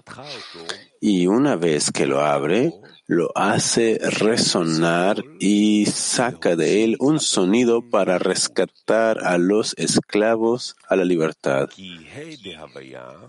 [1.02, 2.74] Y una vez que lo abre,
[3.10, 10.96] lo hace resonar y saca de él un sonido para rescatar a los esclavos a
[10.96, 11.70] la libertad.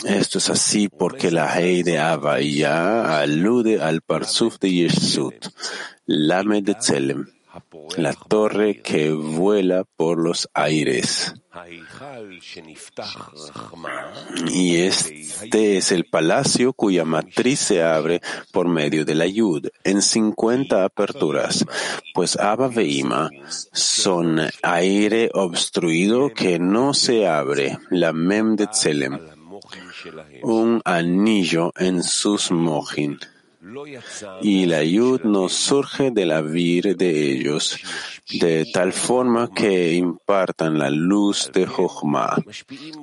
[0.05, 5.47] Esto es así porque la Hei de Abaya alude al Parsuf de Yeshut,
[6.05, 7.27] Lame de Tselem,
[7.97, 11.35] la torre que vuela por los aires.
[14.53, 18.21] Y este es el palacio cuya matriz se abre
[18.53, 21.67] por medio de la Yud en 50 aperturas,
[22.15, 23.31] pues Abba Veima
[23.73, 29.19] son aire obstruido que no se abre, la Mem de Tselem,
[30.43, 33.19] un anillo en sus mojin
[34.43, 37.79] y la yud no surge de la vir de ellos,
[38.31, 42.37] de tal forma que impartan la luz de Jochma.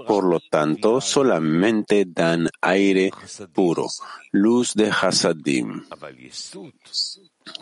[0.08, 3.12] Por lo tanto, solamente dan aire
[3.54, 3.88] puro,
[4.32, 5.84] luz de Hasadim.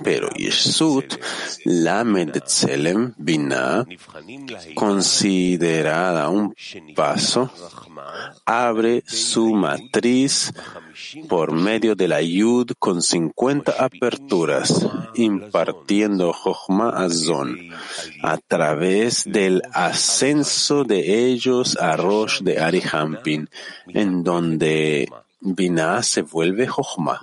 [0.04, 1.15] Pero Yeshut,
[1.65, 2.04] la
[2.45, 3.86] Tselem, Binah,
[4.76, 6.54] considerada un
[6.95, 7.50] paso,
[8.45, 10.54] abre su matriz
[11.28, 17.71] por medio de la Yud con 50 aperturas, impartiendo Jochma Azon
[18.21, 23.50] a través del ascenso de ellos a Rosh de Arihampin,
[23.88, 25.10] en donde
[25.41, 27.19] Binah se vuelve Jochma.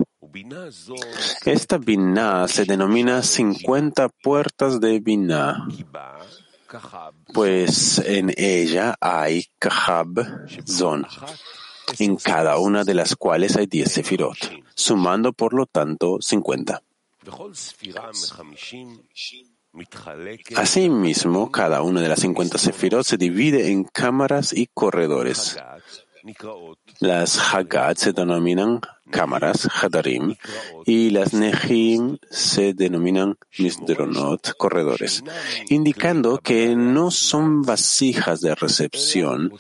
[1.45, 5.69] Esta Binah se denomina 50 puertas de Binah,
[7.33, 11.07] pues en ella hay Kahab Zon,
[11.99, 14.37] en cada una de las cuales hay 10 sefirot,
[14.75, 16.83] sumando por lo tanto 50.
[20.57, 25.57] Asimismo, cada una de las 50 sefirot se divide en cámaras y corredores.
[27.01, 28.81] Las Hagat se denominan
[29.13, 30.35] cámaras, Hadarim,
[30.85, 35.23] y las Nehim se denominan Misdronot, corredores,
[35.69, 39.53] indicando que no son vasijas de recepción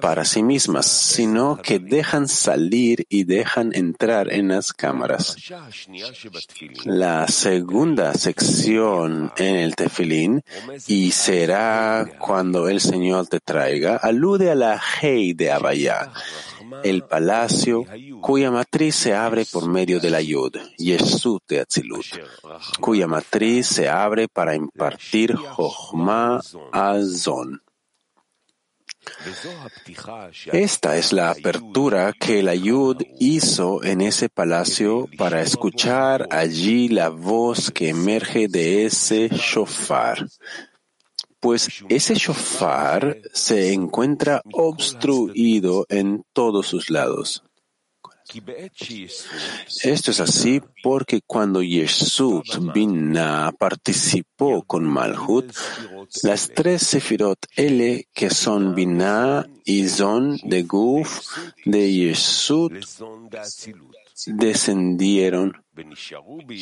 [0.00, 5.36] para sí mismas, sino que dejan salir y dejan entrar en las cámaras.
[6.84, 10.42] La segunda sección en el tefilín,
[10.86, 16.10] y será cuando el Señor te traiga, alude a la Hei de Abaya,
[16.82, 17.84] el palacio
[18.20, 22.06] cuya matriz se abre por medio de la Yud, Yeshut de Atzilut,
[22.80, 26.40] cuya matriz se abre para impartir Jochma
[26.72, 27.62] Azon.
[30.52, 37.08] Esta es la apertura que la Yud hizo en ese palacio para escuchar allí la
[37.08, 40.26] voz que emerge de ese shofar.
[41.42, 47.42] Pues ese shofar se encuentra obstruido en todos sus lados.
[49.82, 55.52] Esto es así porque cuando Yeshut Binah participó con Malhut,
[56.22, 61.26] las tres Sefirot L que son Binah y Zon de Guf
[61.64, 62.72] de Yeshut
[64.26, 65.62] descendieron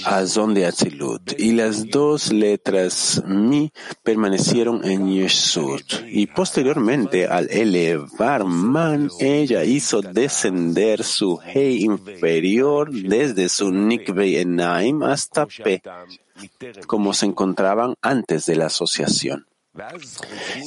[0.05, 3.73] a Zon de Atzilut y las dos letras Mi
[4.05, 13.49] permanecieron en Yeshut y posteriormente al elevar Man ella hizo descender su Hei inferior desde
[13.49, 15.83] su Nikvei Enaim hasta P
[16.87, 19.47] como se encontraban antes de la asociación.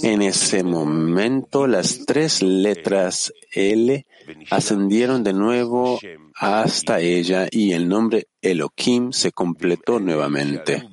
[0.02, 4.06] En ese momento las tres letras L
[4.50, 6.00] ascendieron de nuevo
[6.36, 10.88] hasta ella y el nombre Elohim se completó nuevamente.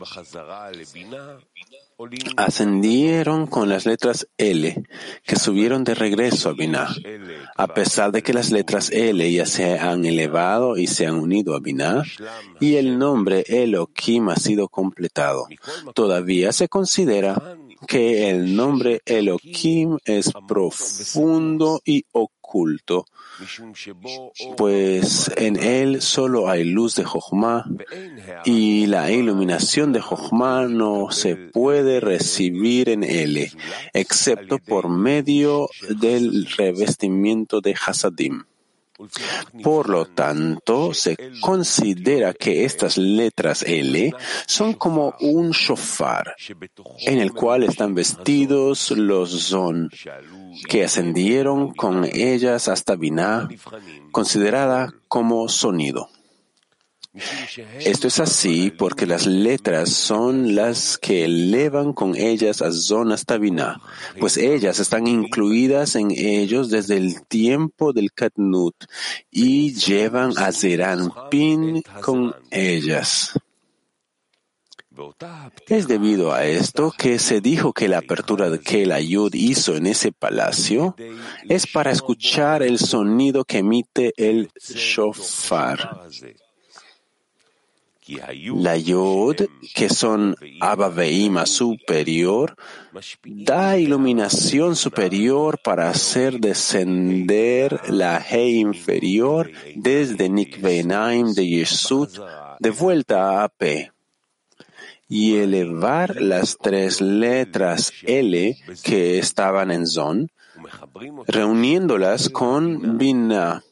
[2.36, 4.82] Ascendieron con las letras L,
[5.22, 6.88] que subieron de regreso a Binah,
[7.56, 11.54] a pesar de que las letras L ya se han elevado y se han unido
[11.54, 12.02] a Binah,
[12.58, 15.46] y el nombre Elohim ha sido completado.
[15.94, 17.56] Todavía se considera
[17.86, 23.06] que el nombre Elohim es profundo y oculto,
[24.56, 27.64] pues en él solo hay luz de Jochma
[28.44, 33.50] y la iluminación de Jochma no se puede recibir en él,
[33.92, 38.44] excepto por medio del revestimiento de Hasadim.
[39.62, 44.12] Por lo tanto, se considera que estas letras L
[44.46, 46.34] son como un shofar,
[47.06, 49.90] en el cual están vestidos los zon,
[50.68, 53.48] que ascendieron con ellas hasta Binah,
[54.12, 56.08] considerada como sonido.
[57.80, 63.36] Esto es así porque las letras son las que elevan con ellas a Zon hasta
[63.36, 63.80] Binah,
[64.20, 68.76] pues ellas están incluidas en ellos desde el tiempo del Katnut
[69.28, 73.32] y llevan a Zeranpin con ellas.
[75.66, 79.86] Es debido a esto que se dijo que la apertura que el Ayud hizo en
[79.86, 80.94] ese palacio
[81.48, 86.08] es para escuchar el sonido que emite el shofar.
[88.56, 92.56] La Yod, que son Abba Veima superior,
[93.24, 102.18] da iluminación superior para hacer descender la He inferior desde Nikvenaim de Yesut
[102.58, 103.92] de vuelta a P.
[105.08, 110.30] Y elevar las tres letras L que estaban en Zon,
[111.26, 113.62] reuniéndolas con Binah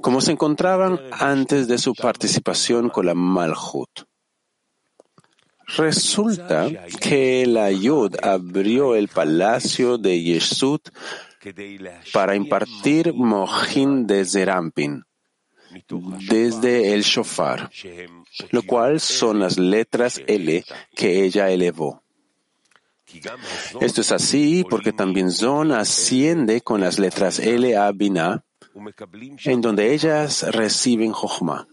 [0.00, 4.06] como se encontraban antes de su participación con la Malhut.
[5.66, 6.68] Resulta
[7.00, 10.90] que la Yud abrió el palacio de Yeshut
[12.12, 15.04] para impartir Mohin de Zerampin
[16.28, 17.70] desde el shofar,
[18.50, 20.64] lo cual son las letras L
[20.94, 22.02] que ella elevó.
[23.80, 28.44] Esto es así porque también Zon asciende con las letras L a Binah
[29.44, 31.66] en donde ellas reciben Jochma.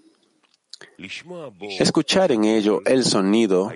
[1.79, 3.71] Escuchar en ello el sonido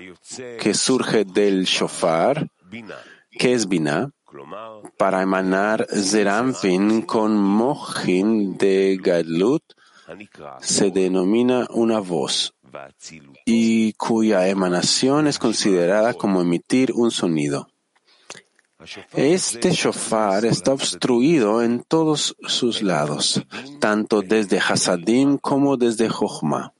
[0.60, 2.48] que surge del shofar,
[3.30, 4.10] que es Binah,
[4.98, 9.62] para emanar Zerampin con Mojin de Gadlut,
[10.60, 12.54] se denomina una voz
[13.44, 17.68] y cuya emanación es considerada como emitir un sonido.
[19.14, 23.42] Este shofar está obstruido en todos sus lados,
[23.80, 26.74] tanto desde Hasadim como desde Jochma.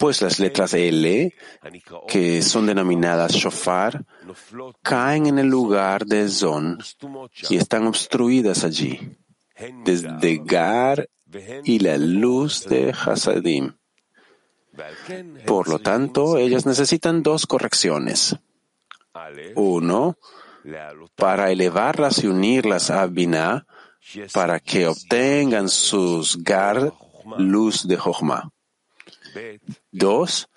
[0.00, 1.32] Pues las letras L,
[2.08, 4.04] que son denominadas shofar,
[4.82, 6.78] caen en el lugar de Zon
[7.48, 9.16] y están obstruidas allí,
[9.84, 11.08] desde Gar
[11.62, 13.74] y la luz de Hasadim.
[15.46, 18.36] Por lo tanto, ellas necesitan dos correcciones.
[19.54, 20.16] Uno,
[21.16, 23.66] para elevarlas y unirlas a Binah,
[24.32, 26.92] para que obtengan sus gar
[27.36, 28.50] luz de Jochma.
[29.90, 30.48] Dos,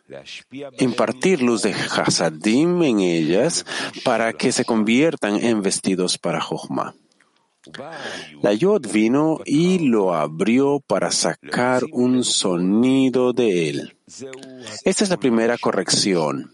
[0.79, 3.65] impartir luz de Hasadim en ellas
[4.03, 6.95] para que se conviertan en vestidos para Jochma.
[8.41, 13.97] La Yod vino y lo abrió para sacar un sonido de él.
[14.83, 16.51] Esta es la primera corrección.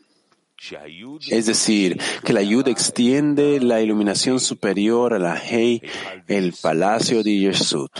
[1.29, 5.81] Es decir, que la Yud extiende la iluminación superior a la Hei,
[6.27, 7.91] el palacio de Yeshut.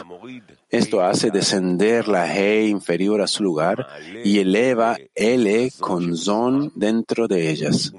[0.69, 3.87] Esto hace descender la Hei inferior a su lugar
[4.23, 7.93] y eleva L con Zon dentro de ellas,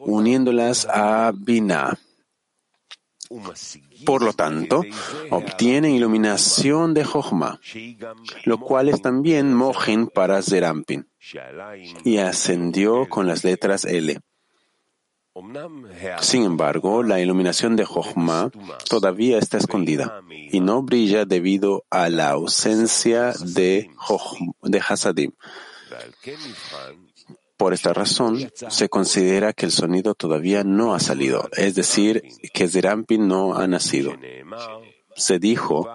[0.00, 1.98] uniéndolas a Binah.
[4.04, 4.82] Por lo tanto,
[5.30, 7.60] obtienen iluminación de Jochma,
[8.44, 11.08] lo cual es también Mohin para Zerampin,
[12.04, 14.20] y ascendió con las letras L.
[16.20, 18.50] Sin embargo, la iluminación de Jochma
[18.88, 23.90] todavía está escondida y no brilla debido a la ausencia de,
[24.62, 25.32] de Hasadim.
[27.56, 32.68] Por esta razón, se considera que el sonido todavía no ha salido, es decir, que
[32.68, 34.12] Zerampin no ha nacido.
[35.14, 35.88] Se dijo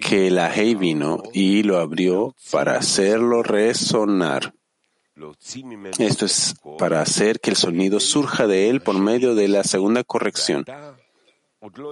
[0.00, 4.54] que la Hei vino y lo abrió para hacerlo resonar.
[5.98, 10.04] Esto es para hacer que el sonido surja de él por medio de la segunda
[10.04, 10.64] corrección,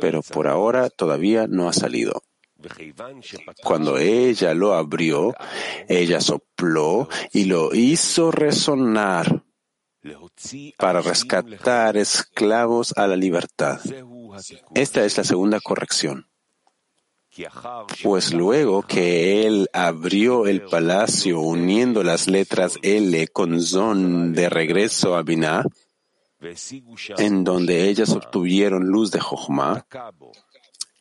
[0.01, 2.23] pero por ahora todavía no ha salido.
[3.63, 5.35] Cuando ella lo abrió,
[5.89, 9.45] ella sopló y lo hizo resonar
[10.79, 13.81] para rescatar esclavos a la libertad.
[14.75, 16.29] Esta es la segunda corrección.
[18.03, 25.17] Pues luego que él abrió el palacio uniendo las letras L con Zon de regreso
[25.17, 25.65] a Binah,
[27.19, 29.87] en donde ellas obtuvieron luz de Jochma,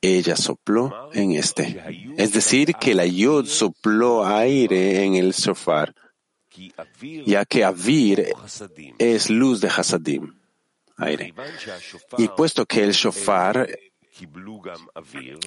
[0.04, 1.82] ella sopló en este.
[2.18, 5.95] Es decir, que la Yod sopló aire en el shofar,
[7.26, 8.28] ya que Avir
[8.99, 10.36] es luz de Hasadim,
[10.97, 11.34] aire.
[12.18, 13.68] Y puesto que el shofar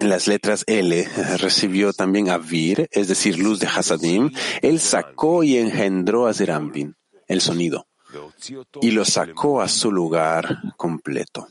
[0.01, 1.05] las letras L
[1.39, 4.31] recibió también Avir, es decir, luz de Hasadim,
[4.63, 6.97] él sacó y engendró a Zerampin,
[7.29, 7.87] el sonido,
[8.81, 11.47] y lo sacó a su lugar completo.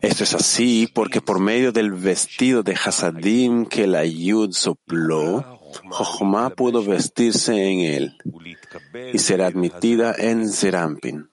[0.00, 6.50] Esto es así porque por medio del vestido de Hasadim que la Yud sopló, Jochma
[6.50, 8.18] pudo vestirse en él
[9.12, 11.28] y ser admitida en Zerampin.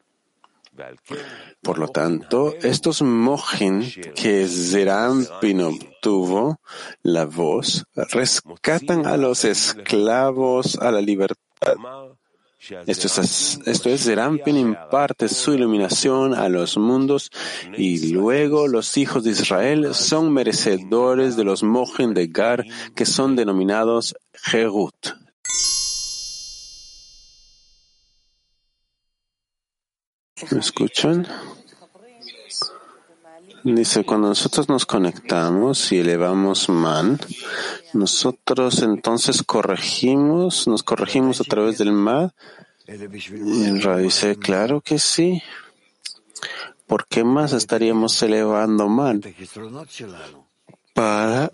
[1.61, 6.59] Por lo tanto, estos mojin que Zerampin obtuvo,
[7.01, 11.75] la voz, rescatan a los esclavos a la libertad.
[12.59, 17.29] Esto es, esto es, imparte su iluminación a los mundos
[17.77, 23.35] y luego los hijos de Israel son merecedores de los mojin de Gar que son
[23.35, 24.95] denominados Jerut.
[30.51, 31.27] ¿Me escuchan?
[33.75, 37.19] Dice, cuando nosotros nos conectamos y elevamos man,
[37.91, 42.31] nosotros entonces corregimos, nos corregimos a través del man.
[42.87, 45.43] Y Ra dice, claro que sí.
[46.85, 49.21] ¿Por qué más estaríamos elevando man?
[50.97, 51.51] Para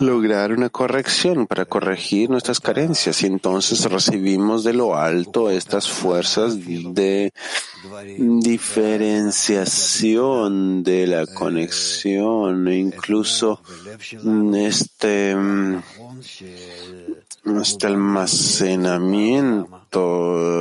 [0.00, 3.22] lograr una corrección, para corregir nuestras carencias.
[3.22, 7.32] Y entonces recibimos de lo alto estas fuerzas de
[8.18, 13.62] diferenciación de la conexión e incluso
[14.54, 15.34] este,
[17.62, 19.83] este almacenamiento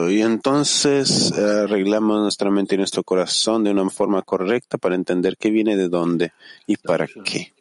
[0.10, 5.50] y entonces arreglamos nuestra mente y nuestro corazón de una forma correcta para entender qué
[5.50, 6.34] viene de dónde
[6.68, 7.54] y para qué.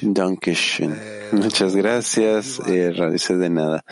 [0.00, 0.98] Dankeschön.
[1.32, 2.60] Muchas gracias.
[2.66, 3.84] Eh, de nada.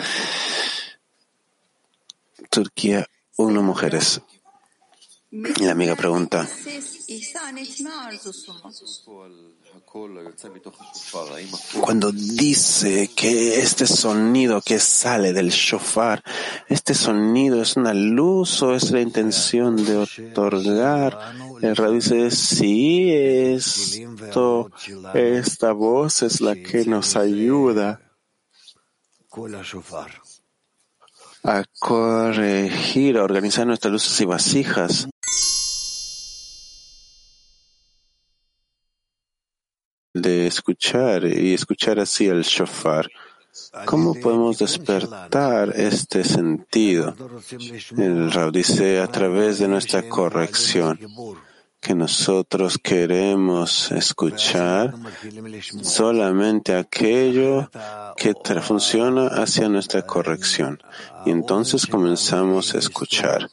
[2.51, 4.21] Turquía, uno mujeres.
[5.31, 6.49] La amiga pregunta.
[11.81, 16.23] Cuando dice que este sonido que sale del shofar,
[16.69, 21.19] este sonido es una luz o es la intención de otorgar,
[21.63, 24.71] el rabbi dice, sí, esto,
[25.15, 28.01] esta voz es la que nos ayuda
[31.45, 35.09] a corregir, a organizar nuestras luces y vasijas.
[40.23, 43.09] De escuchar y escuchar así el shofar.
[43.87, 47.15] ¿Cómo podemos despertar este sentido?
[47.97, 50.99] El Rab dice a través de nuestra corrección
[51.81, 54.95] que nosotros queremos escuchar
[55.83, 57.71] solamente aquello
[58.17, 60.81] que funciona hacia nuestra corrección.
[61.25, 63.49] Y entonces comenzamos a escuchar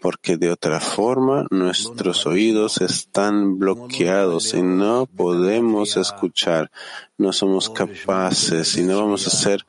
[0.00, 6.70] porque de otra forma nuestros oídos están bloqueados y no podemos escuchar,
[7.18, 9.66] no somos capaces y no vamos a ser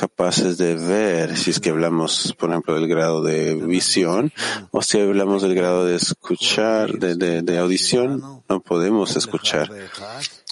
[0.00, 4.32] capaces de ver, si es que hablamos, por ejemplo, del grado de visión,
[4.70, 9.70] o si hablamos del grado de escuchar, de, audición, no podemos escuchar.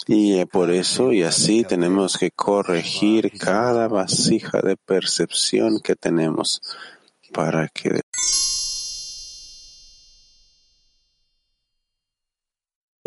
[0.06, 6.60] Y por eso y así tenemos que corregir cada vasija de percepción que tenemos
[7.32, 8.00] para que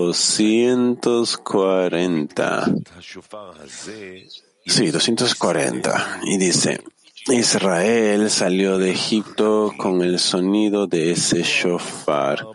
[0.08, 2.66] 240.
[4.66, 6.20] Sí, 240.
[6.24, 6.82] Y dice,
[7.28, 12.45] Israel salió de Egipto con el sonido de ese shofar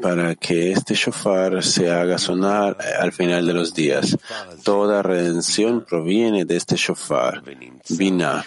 [0.00, 4.16] para que este shofar se haga sonar al final de los días.
[4.62, 7.42] Toda redención proviene de este shofar,
[7.88, 8.44] Bina.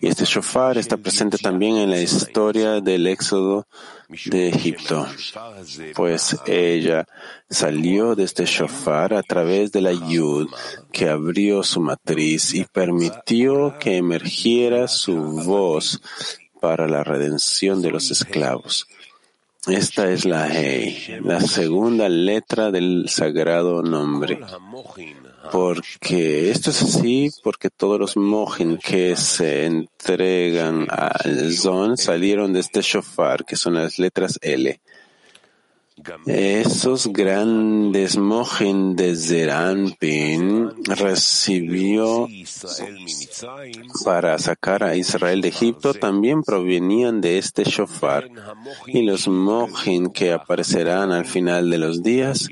[0.00, 3.66] Y este shofar está presente también en la historia del Éxodo
[4.26, 5.06] de Egipto,
[5.94, 7.06] pues ella
[7.48, 10.48] salió de este shofar a través de la yud
[10.92, 16.00] que abrió su matriz y permitió que emergiera su voz
[16.60, 18.86] para la redención de los esclavos.
[19.66, 24.40] Esta es la Hei, la segunda letra del sagrado nombre.
[25.50, 32.60] Porque esto es así porque todos los mojin que se entregan al Zon salieron de
[32.60, 34.80] este shofar, que son las letras L.
[36.26, 42.26] Esos grandes mojin de Zeranpin recibió
[44.04, 48.28] para sacar a Israel de Egipto también provenían de este shofar.
[48.86, 52.48] y los mojin que aparecerán al final de los días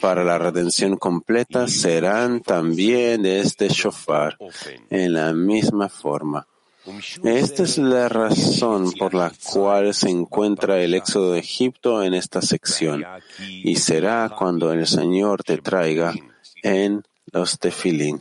[0.00, 4.36] para la redención completa serán también de este shofar
[4.90, 6.46] en la misma forma.
[7.24, 12.40] Esta es la razón por la cual se encuentra el éxodo de Egipto en esta
[12.40, 13.04] sección
[13.38, 16.14] y será cuando el Señor te traiga
[16.62, 17.02] en
[17.32, 18.20] los tefilín.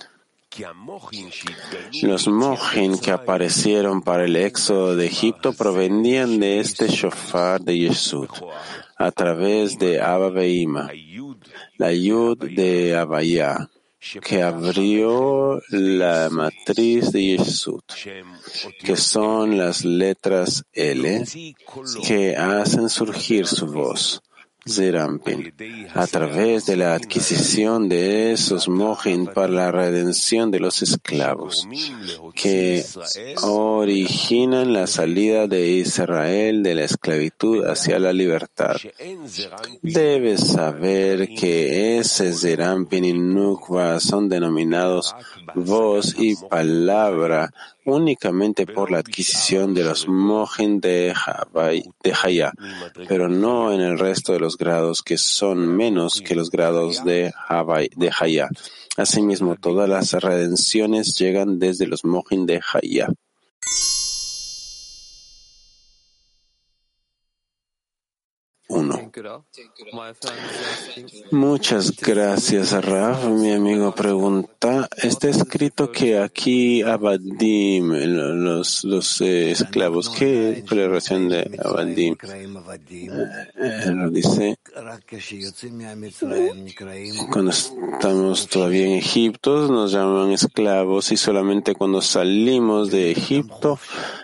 [2.01, 8.30] Los mojin que aparecieron para el éxodo de Egipto provenían de este shofar de Yesud
[8.97, 10.89] a través de Abba Beima,
[11.78, 13.70] la yud de Abaya,
[14.22, 17.82] que abrió la matriz de Yesud,
[18.84, 21.26] que son las letras L
[22.06, 24.22] que hacen surgir su voz.
[24.68, 25.53] Zerampin,
[25.93, 31.68] a través de la adquisición de esos mojin para la redención de los esclavos,
[32.36, 32.86] que
[33.41, 38.76] originan la salida de Israel de la esclavitud hacia la libertad.
[39.82, 45.16] Debes saber que ese Zerampin y Nukva son denominados
[45.55, 47.51] voz y palabra
[47.86, 51.14] únicamente por la adquisición de los mojen de
[52.24, 52.53] Haya,
[53.07, 57.34] pero no en el resto de los grados que son menos que los grados de,
[58.20, 58.50] Haya.
[58.97, 63.08] Asimismo, todas las redenciones llegan desde los mojen de Haya.
[71.32, 73.26] Muchas gracias, Raf.
[73.26, 80.88] Mi amigo pregunta, está escrito que aquí Abadim, los, los eh, esclavos, ¿qué es la
[80.88, 82.15] relación de Abadim?
[83.55, 84.57] Eh, lo dice,
[87.32, 93.80] cuando estamos todavía en Egipto nos llaman esclavos y solamente cuando salimos de Egipto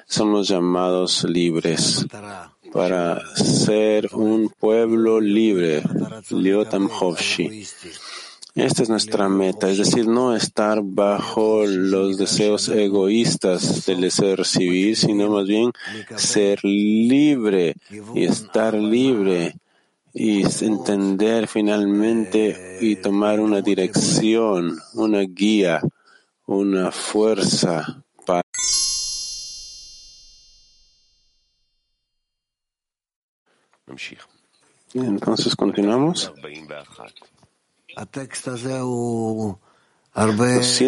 [0.08, 2.06] somos llamados libres
[2.76, 5.82] para ser un pueblo libre,
[6.30, 7.66] Liotam Hovshi.
[8.54, 14.36] Esta es nuestra meta, es decir, no estar bajo los deseos egoístas del deseo de
[14.36, 15.72] recibir, sino más bien
[16.18, 17.76] ser libre
[18.14, 19.56] y estar libre
[20.14, 25.82] y entender finalmente y tomar una dirección, una guía,
[26.46, 28.05] una fuerza
[34.94, 36.32] Entonces continuamos.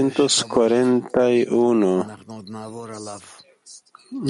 [0.10, 2.18] 241.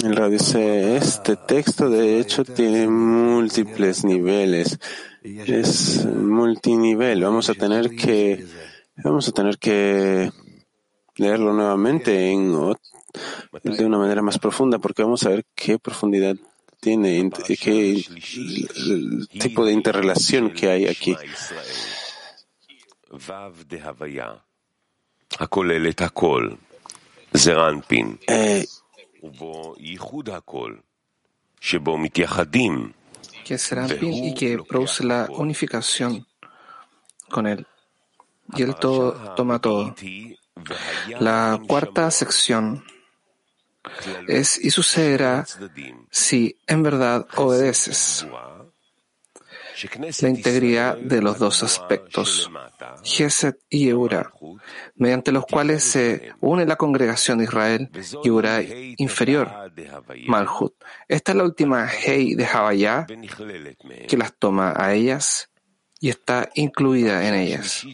[0.03, 4.79] El radio dice, este texto de hecho tiene múltiples niveles.
[5.23, 7.23] Es multinivel.
[7.23, 8.45] Vamos a tener que,
[9.03, 10.31] vamos a tener que
[11.15, 12.53] leerlo nuevamente en,
[13.63, 16.35] de una manera más profunda porque vamos a ver qué profundidad
[16.79, 18.03] tiene, qué
[19.39, 21.15] tipo de interrelación que hay aquí.
[28.27, 28.65] Eh,
[33.43, 36.27] que es Serampin y que produce la unificación
[37.29, 37.65] con él.
[38.55, 39.95] Y él todo, toma todo.
[41.19, 42.83] La cuarta sección
[44.27, 45.45] es y sucederá
[46.11, 48.25] si en verdad obedeces
[50.21, 52.49] la integridad de los dos aspectos,
[53.03, 54.31] Geset y Eura,
[54.95, 57.89] mediante los cuales se une la congregación de Israel,
[58.23, 58.61] Eura
[58.97, 59.71] inferior,
[60.27, 60.73] Malhut.
[61.07, 63.05] Esta es la última Hei de Havaya
[64.07, 65.49] que las toma a ellas
[65.99, 67.85] y está incluida en ellas.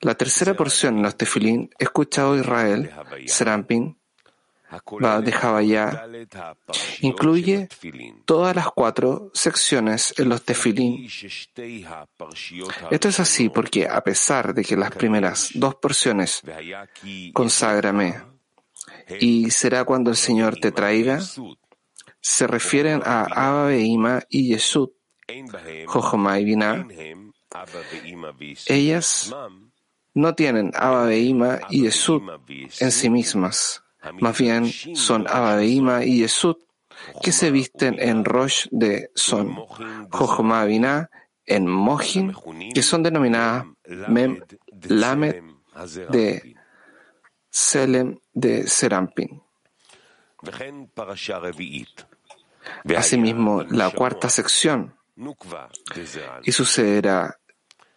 [0.00, 2.90] La tercera porción en los tefilín, escuchado Israel,
[3.26, 3.96] Serampin,
[5.02, 6.06] va de Javaya,
[7.00, 7.68] incluye
[8.24, 11.08] todas las cuatro secciones en los tefilín.
[12.90, 16.42] Esto es así porque a pesar de que las primeras dos porciones,
[17.32, 18.22] conságrame,
[19.18, 21.20] y será cuando el Señor te traiga,
[22.20, 24.90] se refieren a Abba Beima y Yesud,
[25.86, 26.86] Jochma y Binah,
[28.66, 29.34] ellas
[30.14, 32.22] no tienen Abba Beima y Yesud
[32.80, 33.82] en sí mismas,
[34.20, 36.56] más bien son Abba Beima y Yesud
[37.22, 39.56] que se visten en Rosh de Son,
[40.10, 41.10] Jochma Binah
[41.46, 42.34] en Mohin,
[42.74, 43.66] que son denominadas
[44.08, 44.40] Mem
[44.88, 45.42] Lamed
[46.10, 46.56] de
[47.50, 49.42] Selem de Serampin.
[52.96, 54.94] Asimismo, la cuarta sección,
[56.44, 57.39] y sucederá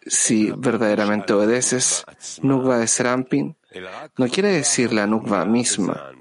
[0.06, 2.04] si verdaderamente obedeces,
[2.42, 3.56] Nukva de Serampin,
[4.16, 6.12] no quiere decir la Nukva misma,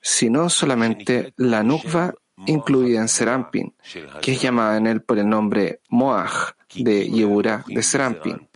[0.00, 2.14] sino solamente la Nukva
[2.46, 3.74] incluida en Serampin,
[4.20, 8.48] que es llamada en él por el nombre Moaj de Yebura de Serampin.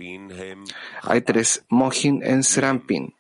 [1.03, 3.15] Hay tres Mohin en Serampin,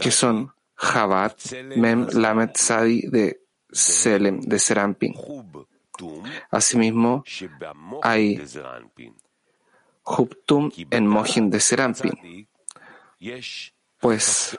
[0.00, 5.14] que son Jabat, Mem, Lamet, Sadi de Selem de Serampin.
[6.50, 7.22] Asimismo,
[8.02, 8.42] hay
[10.18, 12.48] Hubtum en Mohin de Serampin,
[13.98, 14.58] pues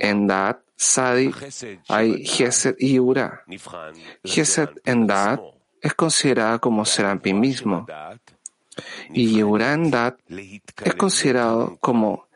[0.00, 1.30] en Daat, Sadi,
[1.88, 3.44] hay Gesed y Ura.
[4.22, 5.40] Gesed en Daat
[5.80, 7.86] es considerada como Serampin mismo,
[9.10, 12.28] y Yehura en Daat es considerado como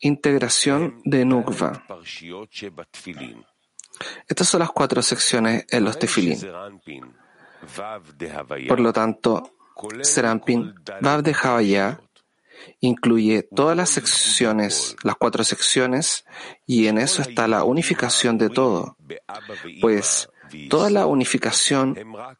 [0.00, 1.84] integración de Nukva.
[4.28, 6.38] Estas son las cuatro secciones en los tefilín.
[8.68, 9.57] Por lo tanto,
[10.02, 12.00] Serampin Vav de Havaya
[12.80, 16.24] incluye todas las secciones, las cuatro secciones,
[16.66, 18.96] y en eso está la unificación de todo,
[19.80, 20.28] pues
[20.68, 21.96] toda la unificación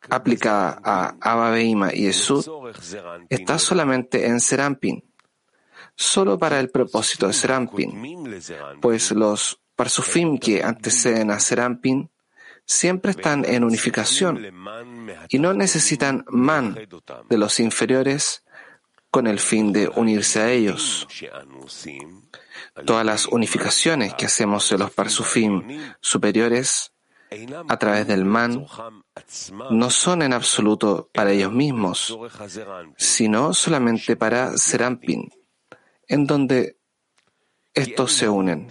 [0.09, 2.45] aplicada a Abba Beima y Esud
[3.29, 5.05] está solamente en Serampin,
[5.95, 8.41] solo para el propósito de Serampin,
[8.81, 12.11] pues los parsufim que anteceden a Serampin
[12.69, 14.47] siempre están en unificación
[15.31, 16.79] y no necesitan man
[17.29, 18.45] de los inferiores
[19.11, 21.09] con el fin de unirse a ellos.
[22.85, 26.93] Todas las unificaciones que hacemos de los parsufim superiores
[27.69, 28.67] a través del man
[29.71, 32.19] no son en absoluto para ellos mismos,
[32.99, 35.31] sino solamente para Serampin,
[36.07, 36.77] en donde
[37.73, 38.69] estos se unen.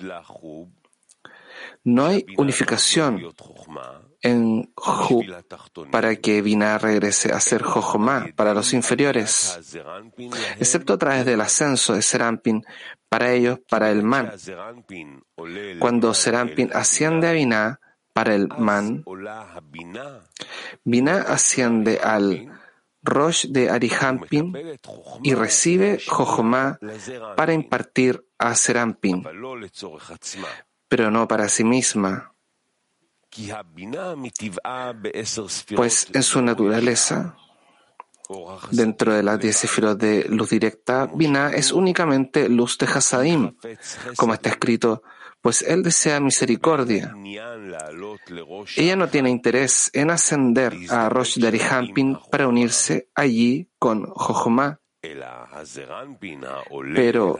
[1.84, 3.34] No hay unificación
[4.22, 5.24] en Ju
[5.91, 9.59] para que Binah regrese a ser Jochma para los inferiores,
[10.59, 12.63] excepto a través del ascenso de Serampin
[13.09, 14.32] para ellos, para el man.
[15.80, 17.80] Cuando Serampin asciende a Binah
[18.13, 19.03] para el man,
[20.84, 22.51] Binah asciende al
[23.03, 24.53] Rosh de Arihampin
[25.24, 26.80] y recibe Jochma
[27.36, 29.24] para impartir a Serampin,
[30.89, 32.34] pero no para sí misma
[35.75, 37.35] pues en su naturaleza,
[38.71, 43.55] dentro de las diez sefirot de luz directa, Binah es únicamente luz de Hasadim,
[44.15, 45.03] como está escrito,
[45.41, 47.15] pues él desea misericordia.
[48.75, 54.79] Ella no tiene interés en ascender a Rosh Darihampin para unirse allí con Jochma,
[56.95, 57.39] pero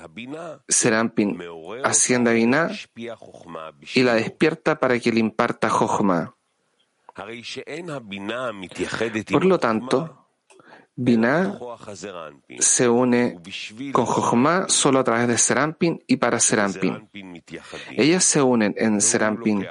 [0.68, 1.40] Serampin
[1.84, 2.72] asciende a Binah
[3.94, 6.36] y la despierta para que le imparta Jochma.
[9.32, 10.28] Por lo tanto,
[10.96, 11.60] Binah
[12.60, 13.40] se une
[13.92, 17.10] con Jochma solo a través de Serampin y para Serampin.
[17.92, 19.68] Ellas se unen en Serampin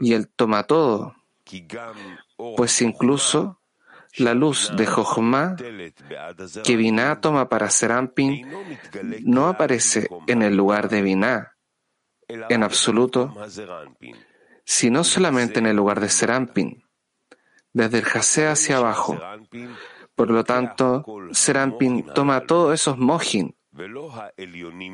[0.00, 1.14] y él toma todo,
[2.56, 3.60] pues incluso
[4.16, 5.56] la luz de Jochma
[6.64, 8.46] que Binah toma para Serampin
[9.22, 11.54] no aparece en el lugar de Binah
[12.28, 13.34] en absoluto,
[14.64, 16.84] sino solamente en el lugar de Serampin,
[17.72, 19.18] desde el Jase hacia abajo.
[20.14, 23.56] Por lo tanto, Serampin toma todos esos mojin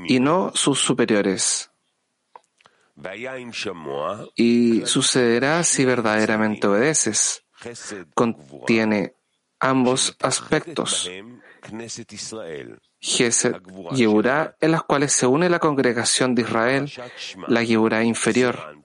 [0.07, 1.71] y no sus superiores.
[4.37, 7.44] Y sucederá si verdaderamente obedeces
[8.15, 9.15] contiene
[9.61, 11.11] ambos aspectos,
[13.01, 13.57] Gesed,
[13.93, 16.93] Yehurá, en las cuales se une la congregación de Israel,
[17.49, 18.79] la Yehurá inferior.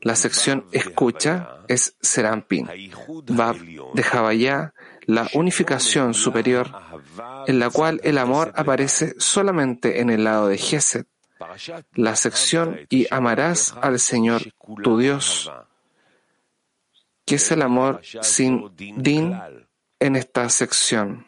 [0.00, 2.68] La sección escucha es Serampin,
[3.28, 3.56] Bab
[3.94, 4.74] de Javayá,
[5.06, 6.70] la unificación superior,
[7.46, 11.06] en la cual el amor aparece solamente en el lado de Gesed,
[11.94, 14.42] la sección y amarás al Señor
[14.82, 15.50] tu Dios
[17.28, 19.38] ¿Qué es el amor sin din
[20.00, 21.26] en esta sección?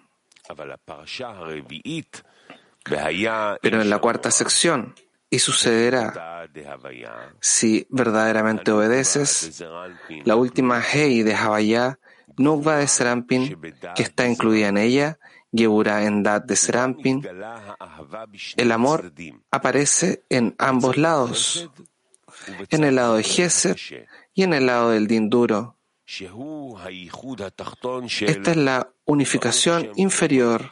[3.62, 4.94] Pero en la cuarta sección,
[5.28, 6.48] y sucederá
[7.40, 9.62] si verdaderamente obedeces
[10.24, 11.98] la última Hei de Havaya,
[12.36, 13.60] Nukva de Serampin,
[13.94, 15.18] que está incluida en ella,
[15.52, 17.22] Gebura en Dat de Serampin.
[18.56, 19.12] El amor
[19.50, 21.70] aparece en ambos lados,
[22.70, 23.76] en el lado de Gesed
[24.32, 25.76] y en el lado del din duro.
[28.26, 30.68] Esta es la unificación inferior.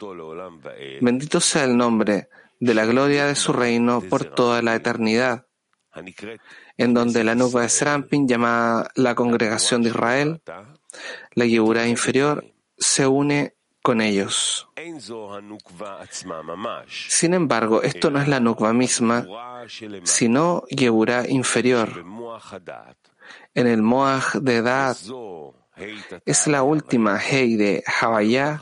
[0.99, 2.27] Bendito sea el nombre
[2.59, 5.47] de la gloria de su reino por toda la eternidad,
[6.77, 10.41] en donde la nube de Serampin, llamada la congregación de Israel,
[11.35, 12.43] la Yehura inferior,
[12.77, 14.67] se une con ellos.
[17.07, 19.25] Sin embargo, esto no es la Nukva misma,
[20.03, 22.03] sino Yehura inferior.
[23.53, 24.97] En el Moaj de Dad
[26.25, 28.61] es la última Hei de Havaya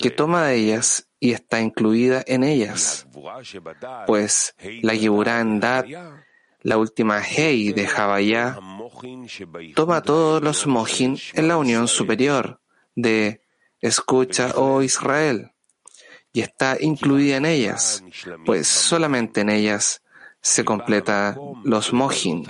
[0.00, 3.06] que toma de ellas y está incluida en ellas,
[4.06, 5.84] pues la Yeburá en Dad,
[6.62, 8.58] la última Hei de Havaya,
[9.74, 12.60] toma todos los Mohin en la unión superior
[12.96, 13.40] de
[13.80, 15.52] Escucha, oh Israel,
[16.32, 18.02] y está incluida en ellas,
[18.44, 20.02] pues solamente en ellas
[20.42, 22.46] se completa los Mohin.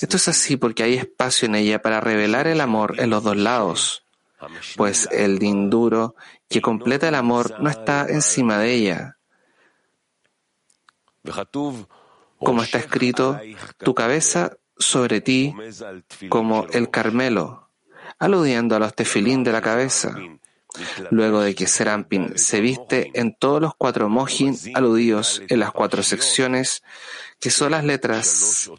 [0.00, 3.36] Esto es así porque hay espacio en ella para revelar el amor en los dos
[3.36, 4.04] lados,
[4.76, 6.14] pues el dinduro
[6.48, 9.16] que completa el amor no está encima de ella.
[12.38, 13.40] Como está escrito,
[13.78, 15.54] tu cabeza sobre ti
[16.28, 17.70] como el Carmelo,
[18.18, 20.14] aludiendo a los tefilín de la cabeza.
[21.10, 26.02] Luego de que Serampin se viste en todos los cuatro mojin aludidos en las cuatro
[26.02, 26.82] secciones,
[27.40, 28.70] que son las letras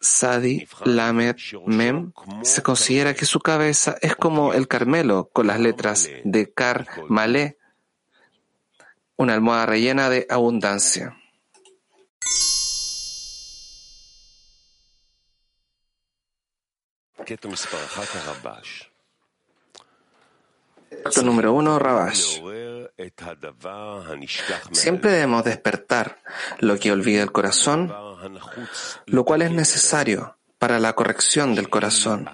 [0.00, 1.36] Sadi, Lamed,
[1.66, 6.86] Mem, se considera que su cabeza es como el Carmelo con las letras de Kar,
[7.08, 7.58] Malé,
[9.16, 11.16] una almohada rellena de abundancia.
[21.08, 22.40] Acto número uno, Rabash.
[24.72, 26.18] Siempre debemos despertar
[26.58, 27.92] lo que olvida el corazón,
[29.06, 32.28] lo cual es necesario para la corrección del corazón,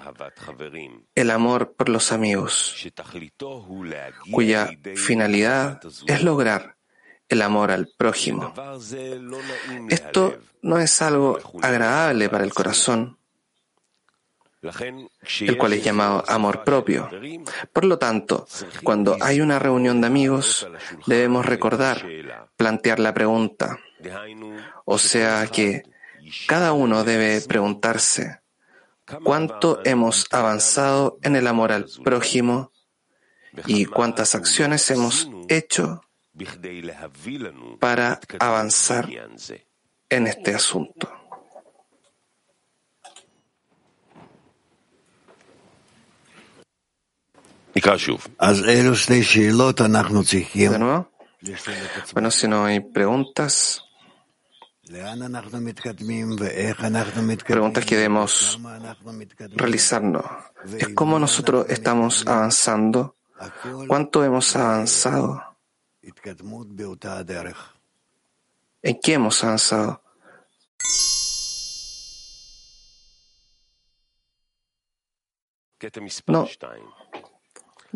[1.15, 2.75] el amor por los amigos,
[4.33, 6.77] cuya finalidad es lograr
[7.29, 8.53] el amor al prójimo.
[9.89, 13.19] Esto no es algo agradable para el corazón,
[15.41, 17.11] el cual es llamado amor propio.
[17.73, 18.47] Por lo tanto,
[18.83, 20.69] cuando hay una reunión de amigos,
[21.07, 22.07] debemos recordar,
[22.57, 23.79] plantear la pregunta.
[24.85, 25.83] O sea que
[26.47, 28.41] cada uno debe preguntarse,
[29.23, 32.73] ¿cuánto hemos avanzado en el amor al prójimo
[33.67, 36.03] y cuántas acciones hemos hecho
[37.79, 39.09] para avanzar
[40.09, 41.24] en este asunto?
[50.73, 51.11] De nuevo.
[52.13, 53.83] Bueno, si no hay preguntas,
[57.45, 58.61] preguntas que debemos
[59.55, 60.25] realizarnos.
[60.79, 63.17] Es cómo nosotros estamos avanzando,
[63.89, 65.43] cuánto hemos avanzado,
[68.83, 70.01] en qué hemos avanzado.
[76.27, 76.49] No.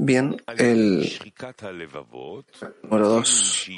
[0.01, 1.11] Bien, el
[2.84, 3.68] número dos.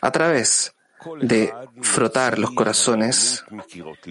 [0.00, 0.74] A través
[1.20, 3.44] de frotar los corazones,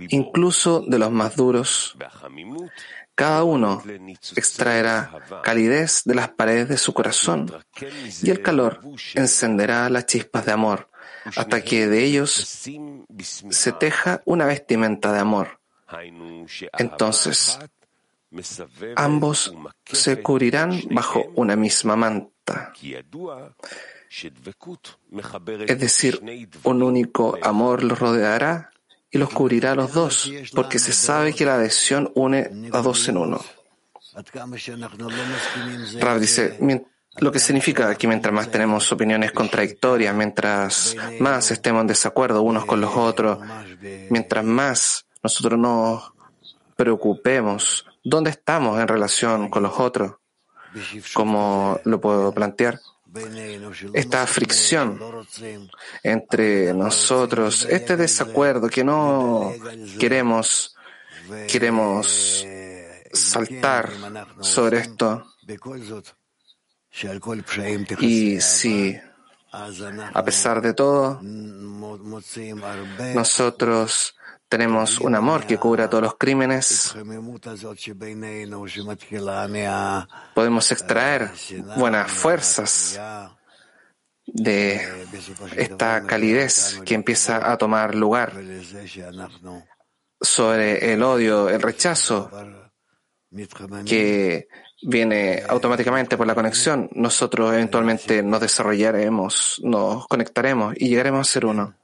[0.10, 1.97] incluso de los más duros,
[3.16, 3.84] cada uno
[4.38, 5.12] extraerá
[5.43, 7.51] calidez de las paredes de su corazón
[8.24, 8.80] y el calor
[9.14, 10.89] encenderá las chispas de amor
[11.36, 12.32] hasta que de ellos
[13.49, 15.60] se teja una vestimenta de amor.
[16.78, 17.60] Entonces,
[18.95, 19.53] ambos
[19.86, 22.73] se cubrirán bajo una misma manta.
[25.67, 26.21] Es decir,
[26.63, 28.71] un único amor los rodeará
[29.11, 33.07] y los cubrirá a los dos, porque se sabe que la adhesión une a dos
[33.07, 33.41] en uno.
[35.99, 36.57] Rav dice,
[37.17, 42.65] lo que significa que mientras más tenemos opiniones contradictorias, mientras más estemos en desacuerdo unos
[42.65, 43.39] con los otros,
[44.09, 46.13] mientras más nosotros nos
[46.76, 50.14] preocupemos dónde estamos en relación con los otros,
[51.14, 52.80] ¿cómo lo puedo plantear?
[53.93, 54.99] Esta fricción
[56.03, 59.53] entre nosotros, este desacuerdo que no
[59.99, 60.76] queremos,
[61.47, 62.45] queremos
[63.12, 63.89] saltar
[64.41, 65.26] sobre esto.
[67.99, 68.99] Y si
[70.14, 71.22] A pesar de todo,
[73.14, 74.14] nosotros
[74.48, 76.96] tenemos un amor que cubra todos los crímenes.
[80.34, 81.32] Podemos extraer
[81.78, 83.00] buenas fuerzas
[84.26, 85.06] de
[85.56, 88.34] esta calidez que empieza a tomar lugar
[90.22, 92.32] sobre el odio, el rechazo
[93.86, 94.48] que
[94.82, 101.46] viene automáticamente por la conexión, nosotros eventualmente nos desarrollaremos, nos conectaremos y llegaremos a ser
[101.46, 101.76] uno.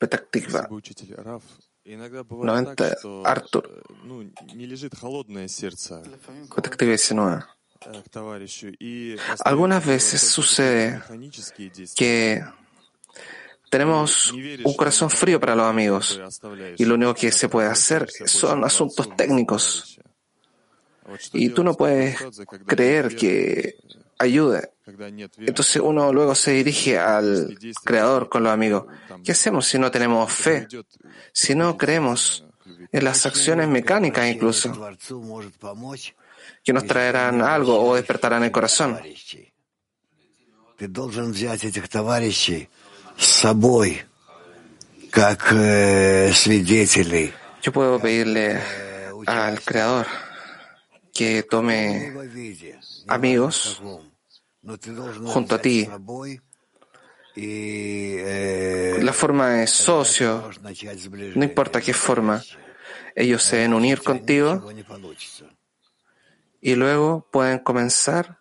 [0.00, 0.66] Petaktikva.
[1.84, 3.82] 90, Arthur.
[6.54, 7.44] Petaktikva 19.
[9.44, 11.02] Algunas veces sucede
[11.96, 12.42] que
[13.70, 16.18] tenemos un corazón frío para los amigos
[16.78, 20.00] y lo único que se puede hacer son asuntos técnicos.
[21.34, 22.16] Y tú no puedes
[22.66, 23.76] creer que
[24.20, 24.70] ayude.
[25.38, 28.84] Entonces uno luego se dirige al Creador con los amigos.
[29.24, 30.68] ¿Qué hacemos si no tenemos fe?
[31.32, 32.44] Si no creemos
[32.92, 34.72] en las acciones mecánicas incluso,
[36.62, 39.00] que nos traerán algo o despertarán el corazón.
[47.62, 48.60] Yo puedo pedirle
[49.26, 50.06] al Creador
[51.12, 52.14] que tome
[53.08, 53.80] amigos
[54.62, 55.88] junto a ti.
[59.02, 60.50] La forma es socio,
[61.34, 62.42] no importa qué forma.
[63.14, 64.70] Ellos se deben unir contigo
[66.60, 68.38] y luego pueden comenzar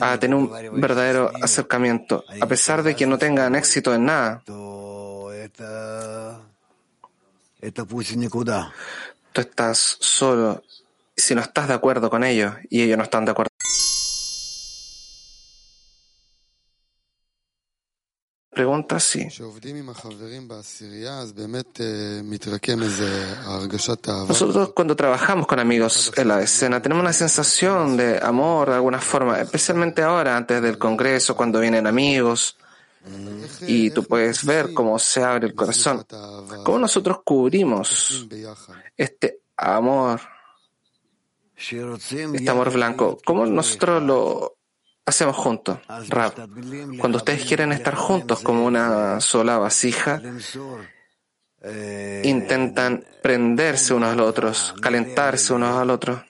[0.00, 4.42] a tener un verdadero acercamiento, a pesar de que no tengan éxito en nada.
[9.32, 10.62] Tú estás solo
[11.16, 13.50] si no estás de acuerdo con ellos y ellos no están de acuerdo.
[18.58, 19.24] Pregunta sí.
[24.26, 28.98] Nosotros cuando trabajamos con amigos en la escena tenemos una sensación de amor de alguna
[28.98, 32.56] forma, especialmente ahora antes del Congreso, cuando vienen amigos.
[33.64, 36.04] Y tú puedes ver cómo se abre el corazón,
[36.64, 38.26] cómo nosotros cubrimos
[38.96, 40.20] este amor,
[41.56, 44.57] este amor blanco, cómo nosotros lo
[45.08, 45.78] hacemos juntos,
[46.08, 46.34] Rab.
[47.00, 50.20] Cuando ustedes quieren estar juntos como una sola vasija,
[52.22, 56.22] intentan prenderse unos a los otros, calentarse unos al otro,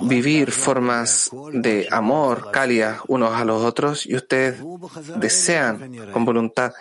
[0.00, 4.62] vivir formas de amor cálidas unos a los otros y ustedes
[5.16, 6.72] desean con voluntad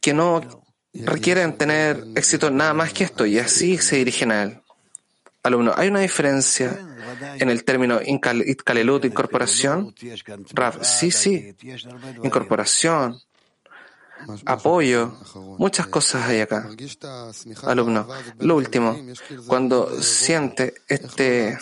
[0.00, 0.40] que no
[0.92, 4.61] requieren tener éxito nada más que esto y así se dirigen a él.
[5.44, 6.78] Alumno, ¿hay una diferencia
[7.38, 9.94] en el término Itkalelut, incorporación?
[10.52, 11.56] Rav, sí, sí.
[12.22, 13.20] Incorporación,
[14.46, 15.18] apoyo,
[15.58, 16.68] muchas cosas hay acá.
[17.64, 18.06] Alumno,
[18.38, 18.96] lo último,
[19.48, 21.58] cuando siente este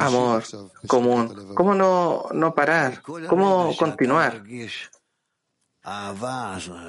[0.00, 0.44] amor
[0.88, 3.00] común, ¿cómo no, no parar?
[3.02, 4.42] ¿Cómo continuar?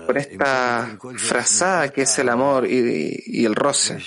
[0.06, 3.98] Por esta frazada que es el amor y, el roce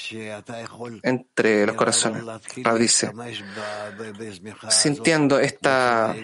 [1.03, 2.23] entre los corazones.
[2.63, 3.11] Rab dice,
[4.69, 6.15] sintiendo esta,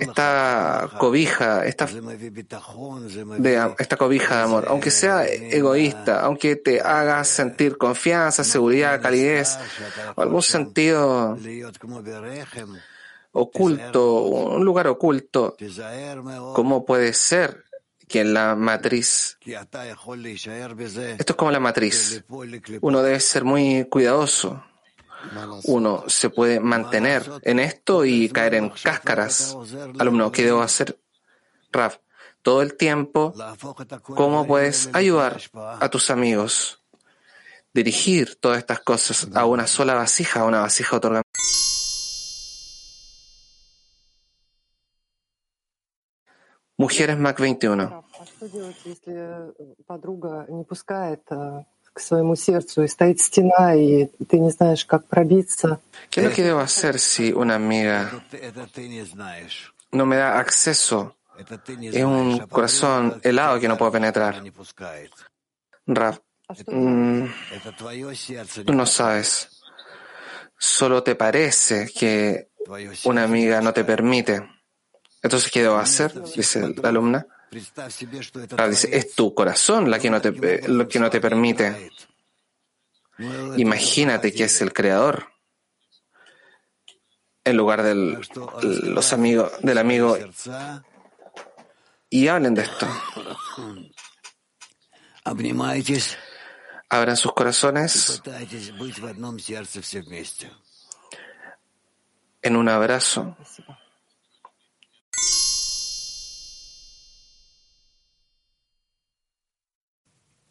[0.00, 7.78] esta cobija, esta, de, esta cobija de amor, aunque sea egoísta, aunque te haga sentir
[7.78, 9.58] confianza, seguridad, calidez,
[10.14, 11.36] o algún sentido
[13.32, 15.56] oculto, un lugar oculto,
[16.54, 17.64] ¿cómo puede ser
[18.08, 22.24] que en la matriz, esto es como la matriz,
[22.80, 24.64] uno debe ser muy cuidadoso,
[25.64, 29.56] uno se puede mantener en esto y caer en cáscaras.
[29.98, 30.98] Alumno, ¿qué debo hacer?
[31.70, 31.98] Raf,
[32.42, 33.34] todo el tiempo,
[34.02, 36.82] ¿cómo puedes ayudar a tus amigos?
[37.74, 41.27] Dirigir todas estas cosas a una sola vasija, a una vasija otorgada.
[46.78, 48.04] Mujeres Mac 21.
[56.08, 58.12] ¿Qué es lo que debo hacer si una amiga
[59.90, 61.16] no me da acceso?
[61.92, 64.40] Es un corazón helado que no puedo penetrar.
[65.86, 66.18] Raf,
[66.66, 67.24] mm,
[68.64, 69.62] tú no sabes.
[70.56, 72.50] Solo te parece que
[73.04, 74.57] una amiga no te permite.
[75.22, 76.12] Entonces, ¿qué debo hacer?
[76.34, 77.26] Dice la alumna.
[78.50, 81.90] Rav dice, es tu corazón la que no te, lo que no te permite.
[83.56, 85.26] Imagínate que es el creador
[87.44, 90.16] en lugar de los amigos, del amigo
[92.10, 92.86] y hablen de esto.
[96.90, 98.22] Abran sus corazones
[102.42, 103.36] en un abrazo.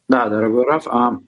[0.09, 1.19] Да, дорогой Раф, а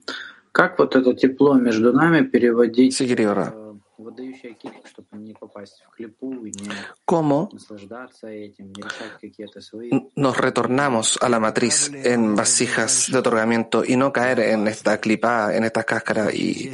[0.51, 3.51] как вот это тепло между нами переводить Sí, querido Ra.
[3.53, 3.65] э,
[3.97, 6.69] в выдающий акид, чтобы не попасть в клипу и не
[7.05, 13.17] ¿Cómo наслаждаться этим, не решать какие-то свои nos retornamos a la matriz en vasijas de
[13.17, 16.73] otorgamiento y no caer en esta clipa, en esta cáscara y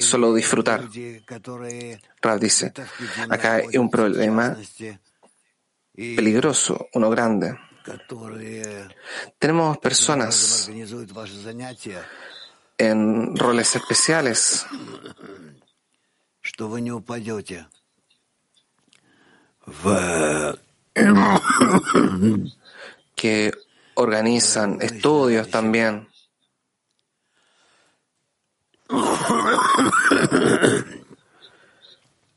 [0.00, 0.88] solo disfrutar?
[2.22, 2.72] Rav dice,
[3.28, 4.56] acá hay un problema
[5.94, 7.58] peligroso, uno grande.
[9.39, 10.69] Tenemos personas
[12.77, 14.65] en roles especiales
[23.15, 23.51] que
[23.95, 26.07] organizan estudios también.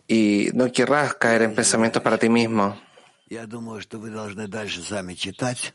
[0.07, 2.88] Y no querrás caer en pensamientos para ti mismo.
[3.31, 5.74] Я думаю, что вы должны дальше сами читать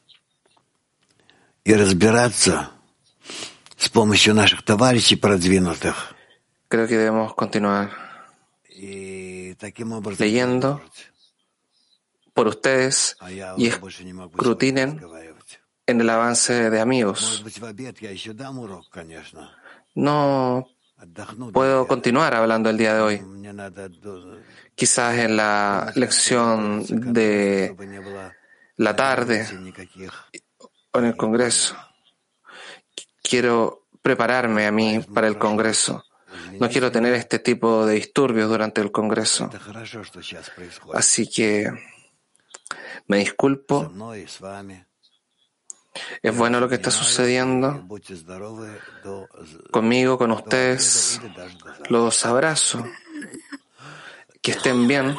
[1.64, 2.72] и разбираться
[3.78, 6.16] с помощью наших товарищей продвинутых.
[6.68, 7.92] Creo que debemos continuar
[8.70, 10.82] И таким образом Leyendo.
[12.34, 15.00] por ustedes А y escrutinen
[15.86, 17.44] en el avance de amigos.
[19.94, 20.68] No
[21.54, 23.22] puedo continuar hablando el día de hoy.
[24.76, 27.76] Quizás en la lección de
[28.78, 29.48] la tarde
[30.92, 31.76] o en el Congreso.
[33.22, 36.04] Quiero prepararme a mí para el Congreso.
[36.60, 39.50] No quiero tener este tipo de disturbios durante el Congreso.
[40.94, 41.70] Así que
[43.08, 43.92] me disculpo.
[46.24, 47.88] Es bueno lo que está sucediendo
[49.72, 51.22] conmigo, con ustedes.
[51.90, 52.84] Los abrazo
[54.44, 55.16] que estén bien.